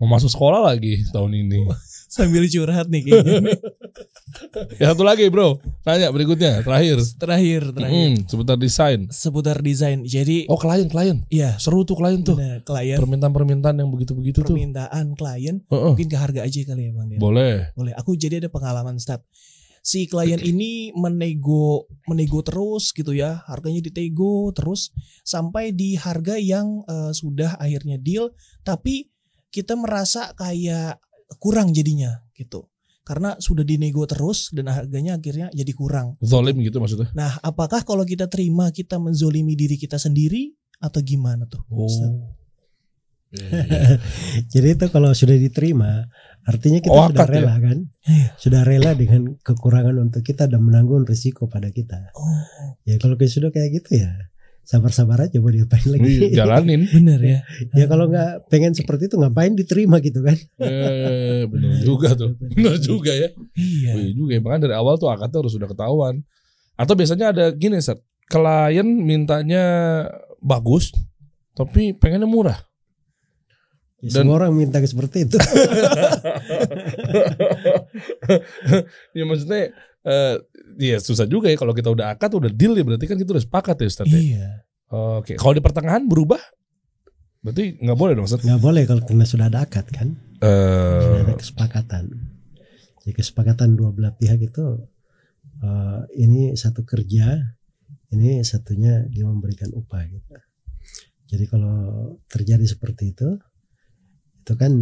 Mau 0.00 0.08
masuk 0.08 0.28
sekolah 0.28 0.64
lagi 0.64 1.04
tahun 1.12 1.36
ini. 1.38 1.68
Sambil 2.10 2.42
curhat 2.44 2.90
nih 2.90 3.06
kayaknya. 3.06 3.54
Ya 4.76 4.90
satu 4.90 5.04
lagi 5.04 5.28
bro. 5.28 5.62
Tanya 5.80 6.10
berikutnya 6.10 6.58
terakhir. 6.60 6.98
terakhir 7.14 7.70
terakhir 7.70 7.94
Hmm, 7.94 8.14
seputar 8.26 8.56
desain. 8.56 9.06
seputar 9.08 9.56
desain. 9.60 10.02
Jadi 10.02 10.48
Oh 10.48 10.58
klien 10.58 10.88
klien. 10.88 11.22
ya 11.28 11.54
Seru 11.54 11.84
tuh 11.84 11.94
klien 11.94 12.18
tuh. 12.20 12.34
klien 12.62 12.98
Permintaan-permintaan 12.98 13.76
yang 13.76 13.90
begitu-begitu 13.90 14.42
tuh. 14.42 14.50
permintaan 14.50 15.14
klien 15.14 15.62
Heeh. 15.62 15.86
mungkin 15.86 16.08
ke 16.08 16.16
harga 16.16 16.40
aja 16.42 16.60
kali 16.64 16.82
ya 16.82 16.92
Bang 16.92 17.06
Der. 17.06 17.18
Boleh. 17.20 17.54
Boleh. 17.72 17.92
Aku 17.94 18.16
jadi 18.16 18.40
ada 18.40 18.48
pengalaman 18.48 18.98
stat. 18.98 19.22
Si 19.80 20.04
klien 20.04 20.36
ini 20.36 20.90
menego 20.92 21.86
menego 22.04 22.42
terus 22.42 22.90
gitu 22.90 23.14
ya, 23.14 23.40
harganya 23.46 23.80
ditego 23.80 24.50
terus 24.50 24.90
sampai 25.22 25.70
di 25.70 25.94
harga 25.94 26.36
yang 26.36 26.82
eh, 26.84 27.12
sudah 27.12 27.54
akhirnya 27.56 27.96
deal, 27.96 28.28
tapi 28.60 29.08
kita 29.50 29.74
merasa 29.74 30.32
kayak 30.34 30.98
kurang 31.38 31.70
jadinya 31.74 32.22
gitu. 32.34 32.66
Karena 33.02 33.34
sudah 33.42 33.66
dinego 33.66 34.06
terus 34.06 34.54
dan 34.54 34.70
harganya 34.70 35.18
akhirnya 35.18 35.50
jadi 35.50 35.72
kurang. 35.74 36.14
Zolim 36.22 36.62
gitu 36.62 36.78
maksudnya. 36.78 37.10
Nah, 37.10 37.42
apakah 37.42 37.82
kalau 37.82 38.06
kita 38.06 38.30
terima 38.30 38.70
kita 38.70 39.02
menzolimi 39.02 39.58
diri 39.58 39.74
kita 39.74 39.98
sendiri 39.98 40.54
atau 40.78 41.02
gimana 41.02 41.44
tuh? 41.50 41.60
Oh. 41.74 41.90
Jadi 44.52 44.68
itu 44.74 44.86
kalau 44.90 45.14
sudah 45.14 45.38
diterima, 45.38 46.02
artinya 46.42 46.82
kita 46.82 46.90
Oh, 46.98 47.06
sudah 47.10 47.26
ya? 47.26 47.30
rela 47.30 47.54
kan? 47.62 47.78
Iya. 48.02 48.28
Sudah 48.34 48.62
rela 48.66 48.90
dengan 48.98 49.38
kekurangan 49.38 49.94
untuk 50.02 50.26
kita 50.26 50.50
dan 50.50 50.58
menanggung 50.66 51.06
risiko 51.06 51.46
pada 51.46 51.70
kita. 51.70 52.10
Oh, 52.18 52.42
Ya 52.82 52.98
kalau 52.98 53.14
sudah 53.14 53.54
kayak 53.54 53.70
gitu 53.82 54.02
ya, 54.02 54.10
sabar-sabar 54.70 55.26
aja 55.26 55.42
mau 55.42 55.50
diapain 55.50 55.82
lagi. 55.90 56.30
Iya, 56.30 56.46
jalanin. 56.46 56.86
bener 56.94 57.18
ya. 57.18 57.42
ya 57.74 57.90
kalau 57.90 58.06
nggak 58.06 58.46
pengen 58.46 58.70
seperti 58.70 59.10
itu 59.10 59.18
ngapain 59.18 59.58
diterima 59.58 59.98
gitu 59.98 60.22
kan? 60.22 60.38
Eh, 60.62 61.42
bener 61.50 61.82
juga 61.82 62.14
tuh. 62.14 62.38
Bener 62.38 62.78
juga 62.78 63.10
ya. 63.10 63.34
Iya. 63.58 63.90
Oh, 63.90 63.98
iya 63.98 64.10
juga 64.14 64.30
ya. 64.38 64.40
Makanya 64.46 64.62
dari 64.70 64.74
awal 64.78 64.94
tuh 64.94 65.10
akadnya 65.10 65.42
harus 65.42 65.58
sudah 65.58 65.66
ketahuan. 65.66 66.22
Atau 66.78 66.94
biasanya 66.94 67.34
ada 67.34 67.50
gini, 67.50 67.82
Set. 67.82 67.98
Klien 68.30 68.86
mintanya 68.86 69.64
bagus, 70.38 70.94
tapi 71.58 71.90
pengennya 71.98 72.30
murah. 72.30 72.62
Ya, 74.00 74.16
Dan- 74.16 74.30
semua 74.30 74.38
orang 74.40 74.54
minta 74.54 74.78
seperti 74.80 75.28
itu. 75.28 75.36
ya 79.18 79.24
maksudnya 79.26 79.74
eh 80.00 80.36
ya 80.80 80.96
susah 80.96 81.28
juga 81.28 81.52
ya 81.52 81.56
kalau 81.60 81.76
kita 81.76 81.92
udah 81.92 82.16
akad 82.16 82.32
udah 82.32 82.48
deal 82.48 82.72
ya 82.72 82.84
berarti 82.84 83.04
kan 83.04 83.16
kita 83.20 83.36
udah 83.36 83.44
sepakat 83.44 83.76
ya 83.84 83.86
Ustaz. 83.88 84.06
ya? 84.08 84.16
Iya. 84.16 84.48
Oke, 84.90 85.38
kalau 85.38 85.54
di 85.54 85.62
pertengahan 85.62 86.08
berubah 86.08 86.40
berarti 87.40 87.80
nggak 87.80 87.98
boleh 87.98 88.12
dong 88.16 88.26
Ustaz. 88.28 88.42
nggak 88.44 88.60
boleh 88.60 88.82
kalau 88.88 89.02
karena 89.04 89.24
sudah 89.28 89.46
ada 89.52 89.64
akad 89.64 89.86
kan? 89.92 90.16
Sudah 91.04 91.20
ada 91.28 91.34
kesepakatan. 91.36 92.04
Jadi 93.00 93.12
kesepakatan 93.16 93.68
dua 93.76 93.92
belah 93.92 94.12
pihak 94.16 94.40
itu 94.40 94.66
eh, 95.64 96.00
ini 96.20 96.56
satu 96.56 96.84
kerja, 96.84 97.36
ini 98.12 98.40
satunya 98.44 99.04
dia 99.08 99.24
memberikan 99.28 99.68
upah 99.72 100.04
gitu. 100.08 100.36
Jadi 101.30 101.44
kalau 101.46 102.18
terjadi 102.26 102.66
seperti 102.66 103.14
itu, 103.14 103.38
itu 104.40 104.52
kan 104.56 104.72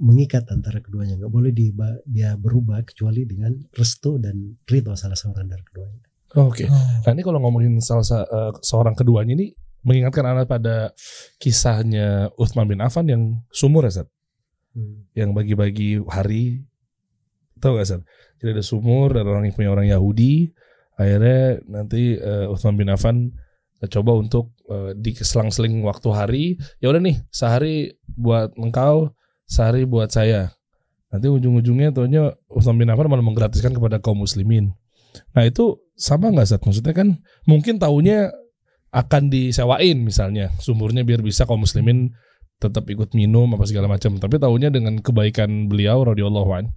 mengikat 0.00 0.48
antara 0.48 0.80
keduanya. 0.80 1.20
Nggak 1.20 1.32
boleh 1.32 1.52
di, 1.52 1.70
dia 2.08 2.34
berubah 2.34 2.82
kecuali 2.82 3.28
dengan 3.28 3.54
restu 3.76 4.18
dan 4.18 4.56
ridho 4.64 4.96
salah 4.96 5.16
seorang 5.16 5.46
dari 5.46 5.62
keduanya. 5.62 6.02
Oke. 6.40 6.64
Oh. 6.66 6.74
Nah 7.04 7.12
ini 7.12 7.22
kalau 7.22 7.38
ngomongin 7.44 7.76
salah 7.84 8.04
sa- 8.04 8.26
eh, 8.26 8.52
seorang 8.64 8.96
keduanya 8.96 9.36
ini 9.36 9.52
mengingatkan 9.84 10.24
anak 10.24 10.46
pada 10.48 10.96
kisahnya 11.36 12.32
Uthman 12.38 12.70
bin 12.70 12.80
Affan 12.80 13.06
yang 13.10 13.22
sumur 13.52 13.84
ya 13.86 13.92
Ustaz? 13.92 14.08
Hmm. 14.72 15.04
yang 15.12 15.36
bagi-bagi 15.36 16.00
hari 16.08 16.64
tahu 17.60 17.76
gak 17.76 17.88
Sat? 17.92 18.02
Jadi 18.40 18.56
ada 18.56 18.64
sumur 18.64 19.12
dan 19.12 19.28
orang 19.28 19.44
yang 19.44 19.52
punya 19.52 19.70
orang 19.70 19.84
Yahudi 19.84 20.48
akhirnya 20.96 21.60
nanti 21.68 22.16
uh, 22.16 22.48
Uthman 22.48 22.80
bin 22.80 22.88
Affan 22.88 23.16
eh, 23.28 23.32
coba 23.90 24.14
untuk 24.14 24.54
eh, 24.70 24.94
di 24.94 25.10
selang-seling 25.16 25.82
waktu 25.82 26.08
hari 26.14 26.44
ya 26.78 26.94
udah 26.94 27.02
nih 27.02 27.18
sehari 27.34 27.90
buat 28.14 28.54
engkau 28.54 29.10
sehari 29.48 29.84
buat 29.84 30.08
saya. 30.08 30.54
Nanti 31.12 31.28
ujung-ujungnya 31.28 31.92
tuhnya 31.92 32.32
Uthman 32.48 32.80
bin 32.80 32.88
Affan 32.88 33.10
malah 33.10 33.24
menggratiskan 33.24 33.76
kepada 33.76 34.00
kaum 34.00 34.24
muslimin. 34.24 34.72
Nah 35.36 35.44
itu 35.44 35.76
sama 35.92 36.32
nggak 36.32 36.48
Sat? 36.48 36.62
maksudnya 36.64 36.96
kan 36.96 37.20
mungkin 37.44 37.76
tahunya 37.76 38.32
akan 38.92 39.28
disewain 39.28 40.00
misalnya 40.00 40.52
sumurnya 40.56 41.04
biar 41.04 41.20
bisa 41.20 41.44
kaum 41.44 41.64
muslimin 41.64 42.16
tetap 42.56 42.88
ikut 42.88 43.12
minum 43.12 43.50
apa 43.52 43.68
segala 43.68 43.92
macam. 43.92 44.16
Tapi 44.16 44.40
tahunya 44.40 44.72
dengan 44.72 44.96
kebaikan 45.04 45.68
beliau 45.68 46.06
radhiyallahu 46.06 46.50
an 46.56 46.72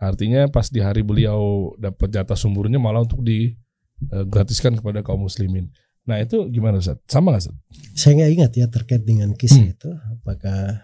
artinya 0.00 0.48
pas 0.48 0.68
di 0.68 0.80
hari 0.80 1.04
beliau 1.04 1.72
dapat 1.76 2.08
jatah 2.08 2.36
sumurnya 2.36 2.80
malah 2.80 3.04
untuk 3.04 3.20
digratiskan 3.20 4.76
kepada 4.80 5.04
kaum 5.04 5.28
muslimin 5.28 5.68
nah 6.10 6.18
itu 6.18 6.50
gimana 6.50 6.82
Ustaz? 6.82 6.98
sama 7.06 7.30
nggak 7.30 7.42
Ustaz? 7.46 7.56
Saya 7.94 8.12
nggak 8.18 8.30
ingat 8.34 8.52
ya 8.52 8.66
terkait 8.66 9.02
dengan 9.06 9.30
kisah 9.32 9.62
Hmm. 9.62 9.70
itu, 9.70 9.88
apakah 10.18 10.82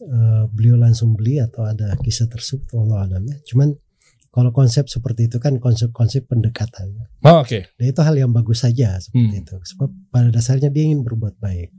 eh, 0.00 0.44
beliau 0.50 0.76
langsung 0.76 1.14
beli 1.14 1.38
atau 1.38 1.62
ada 1.64 1.94
kisah 1.98 2.26
tersebut, 2.26 2.66
Allah 2.76 3.06
alamnya. 3.06 3.38
Cuman 3.46 3.74
kalau 4.28 4.50
konsep 4.50 4.90
seperti 4.90 5.30
itu 5.30 5.38
kan 5.38 5.62
konsep-konsep 5.62 6.26
pendekatannya. 6.26 7.06
Oh, 7.22 7.38
oke 7.38 7.70
Dan 7.78 7.84
itu 7.86 8.00
hal 8.02 8.14
yang 8.14 8.30
bagus 8.30 8.66
saja 8.66 8.98
seperti 8.98 9.30
Hmm. 9.30 9.42
itu. 9.46 9.54
Sebab 9.62 9.88
pada 10.10 10.28
dasarnya 10.30 10.68
dia 10.68 10.84
ingin 10.84 11.06
berbuat 11.06 11.38
baik. 11.38 11.70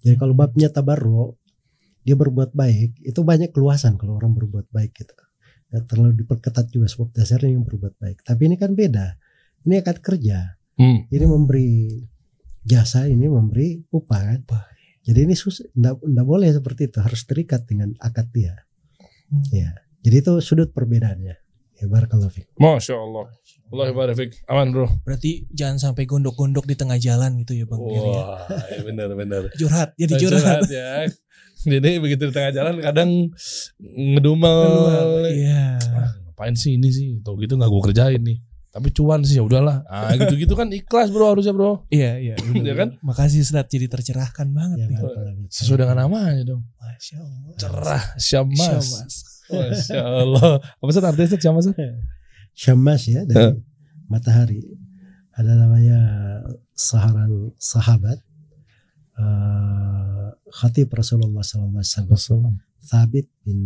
Jadi 0.00 0.16
kalau 0.16 0.32
babnya 0.32 0.68
tabarro, 0.68 1.40
dia 2.00 2.16
berbuat 2.16 2.52
baik, 2.52 3.00
itu 3.00 3.20
banyak 3.20 3.52
keluasan 3.52 3.96
kalau 3.96 4.16
orang 4.16 4.32
berbuat 4.32 4.68
baik 4.68 4.92
gitu. 4.92 5.12
Nggak 5.72 5.84
terlalu 5.88 6.12
diperketat 6.20 6.66
juga 6.68 6.86
sebab 6.88 7.08
dasarnya 7.12 7.56
yang 7.56 7.64
berbuat 7.64 7.96
baik. 7.96 8.20
Tapi 8.20 8.42
ini 8.44 8.56
kan 8.56 8.76
beda. 8.76 9.16
Ini 9.64 9.80
akad 9.80 10.00
kerja. 10.00 10.59
Hmm. 10.80 11.04
Ini 11.12 11.26
memberi 11.28 11.68
jasa, 12.64 13.04
ini 13.04 13.28
memberi 13.28 13.84
upah 13.92 14.20
kan. 14.32 14.40
Jadi 15.04 15.28
ini 15.28 15.36
susah, 15.36 15.68
enggak, 15.76 16.24
boleh 16.24 16.48
seperti 16.48 16.88
itu. 16.88 16.98
Harus 17.04 17.28
terikat 17.28 17.68
dengan 17.68 17.92
akad 18.00 18.32
dia. 18.32 18.56
Hmm. 19.28 19.44
Ya. 19.52 19.76
Jadi 20.00 20.16
itu 20.24 20.32
sudut 20.40 20.72
perbedaannya. 20.72 21.36
Ya 21.76 21.84
barakallahu 21.84 22.28
fiik. 22.28 22.48
Masya 22.56 22.92
Allah 22.92 23.28
Allah 23.70 23.94
barik 23.94 24.16
fik. 24.18 24.30
aman 24.52 24.68
bro 24.68 24.84
Berarti 25.00 25.46
jangan 25.48 25.78
sampai 25.80 26.04
gondok-gondok 26.04 26.66
di 26.66 26.74
tengah 26.76 26.98
jalan 26.98 27.38
gitu 27.40 27.54
ya 27.54 27.64
Bang 27.64 27.80
ya. 27.86 28.00
wah 28.02 28.44
ya 28.68 28.82
benar 28.82 29.08
benar 29.14 29.42
Curhat, 29.54 29.94
jadi 29.94 30.12
curhat. 30.18 30.66
ya 30.68 31.06
jadi 31.62 31.90
begitu 32.02 32.28
di 32.28 32.34
tengah 32.34 32.52
jalan 32.52 32.82
kadang 32.82 33.30
ngedumel 33.80 35.24
Iya. 35.30 35.78
ah, 35.78 36.10
ngapain 36.28 36.52
sih 36.58 36.76
ini 36.76 36.90
sih 36.90 37.06
tau 37.22 37.38
gitu 37.38 37.54
nggak 37.56 37.70
gue 37.70 37.82
kerjain 37.92 38.20
nih 38.20 38.38
tapi 38.70 38.88
cuan 38.90 39.20
sih 39.20 39.34
ya 39.34 39.42
udahlah 39.42 39.82
ah 39.84 40.14
gitu 40.14 40.38
gitu 40.38 40.54
kan 40.54 40.70
ikhlas 40.70 41.10
bro 41.10 41.34
harusnya 41.34 41.50
bro 41.50 41.82
Iya, 41.90 42.22
iya. 42.22 42.34
Iya 42.66 42.74
kan? 42.74 42.88
Makasih 43.02 43.42
Ustaz 43.42 43.66
jadi 43.66 43.86
tercerahkan 43.86 44.46
banget 44.50 44.78
Ya, 44.78 44.86
nih. 44.86 45.50
sesuai 45.50 45.82
dengan 45.82 46.06
namanya 46.06 46.42
dong 46.46 46.62
Masya 46.78 47.18
Allah. 47.18 47.54
cerah 47.58 48.04
syamas 48.14 48.86
masya 49.50 49.98
Allah 49.98 50.62
apa 50.62 50.88
sih 50.88 51.02
artinya 51.02 51.36
syamas 51.36 51.64
Ustaz? 51.66 51.98
Syammas 52.54 53.02
ya 53.06 53.22
dari 53.24 53.58
matahari. 54.06 54.62
Ada 55.34 55.54
namanya 55.56 55.98
seorang 56.74 57.54
sahabat 57.56 58.18
eh, 59.16 60.28
khatib 60.52 60.90
Rasulullah 60.92 61.42
SAW 61.42 62.54
Thabit 62.80 63.26
bin 63.42 63.58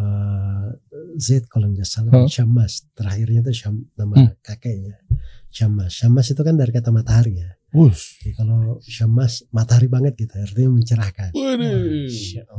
eh, 0.00 0.68
Zaid 1.16 1.44
kalau 1.46 1.68
nggak 1.68 1.84
salah 1.84 2.08
Huh? 2.14 2.24
Syammas 2.26 2.88
terakhirnya 2.92 3.44
itu 3.44 3.52
Syam, 3.54 3.84
nama 3.94 4.14
Hmm. 4.16 4.32
kakeknya 4.40 4.96
Syammas 5.48 5.92
Syammas 5.92 6.26
itu 6.26 6.40
kan 6.40 6.54
dari 6.54 6.70
kata 6.70 6.88
matahari 6.88 7.36
ya 7.36 7.50
Wush. 7.70 8.18
Jadi 8.18 8.34
kalau 8.34 8.80
Syammas 8.82 9.44
matahari 9.50 9.86
banget 9.86 10.16
gitu 10.16 10.34
artinya 10.34 10.74
mencerahkan 10.74 11.30
Waduh. 11.30 12.08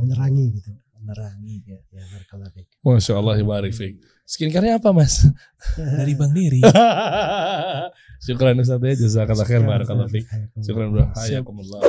menerangi 0.00 0.44
gitu 0.56 0.70
Menerangi 1.02 1.66
ya. 1.66 1.78
ya 1.90 2.02
barakallahu 2.08 2.52
fiik. 2.54 2.66
Masya 2.80 3.18
Allah 3.18 3.34
barik 3.42 3.74
fik. 3.74 3.98
Skincare-nya 4.22 4.78
apa 4.78 4.94
mas? 4.94 5.26
Dari 5.98 6.14
Bang 6.14 6.30
Diri. 6.30 6.62
Syukran 8.24 8.54
Ustaz 8.56 8.78
ya 8.78 8.94
Jazakallah 8.94 9.42
khair 9.42 9.66
Barakallah 9.66 10.06
fik 10.06 10.22
Hayakumullah. 10.30 10.62
Syukran 10.62 10.88
bro 10.94 11.04
Hayakumullah 11.12 11.82